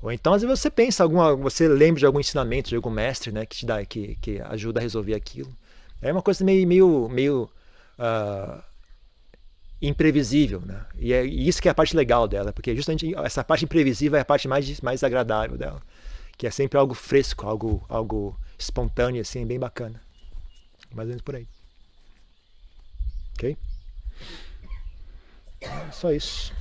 [0.00, 3.32] Ou então, às vezes você pensa alguma, você lembra de algum ensinamento de algum mestre,
[3.32, 5.50] né, que te dá, que, que ajuda a resolver aquilo.
[6.02, 7.50] É uma coisa meio, meio, meio
[7.98, 8.62] uh,
[9.80, 10.86] imprevisível, né?
[10.96, 14.22] E é isso que é a parte legal dela, porque justamente essa parte imprevisível é
[14.22, 15.82] a parte mais, mais agradável dela,
[16.36, 20.00] que é sempre algo fresco, algo, algo espontâneo, assim, bem bacana.
[20.90, 21.46] Mais ou menos por aí.
[23.34, 23.56] Ok?
[25.60, 26.52] É só isso.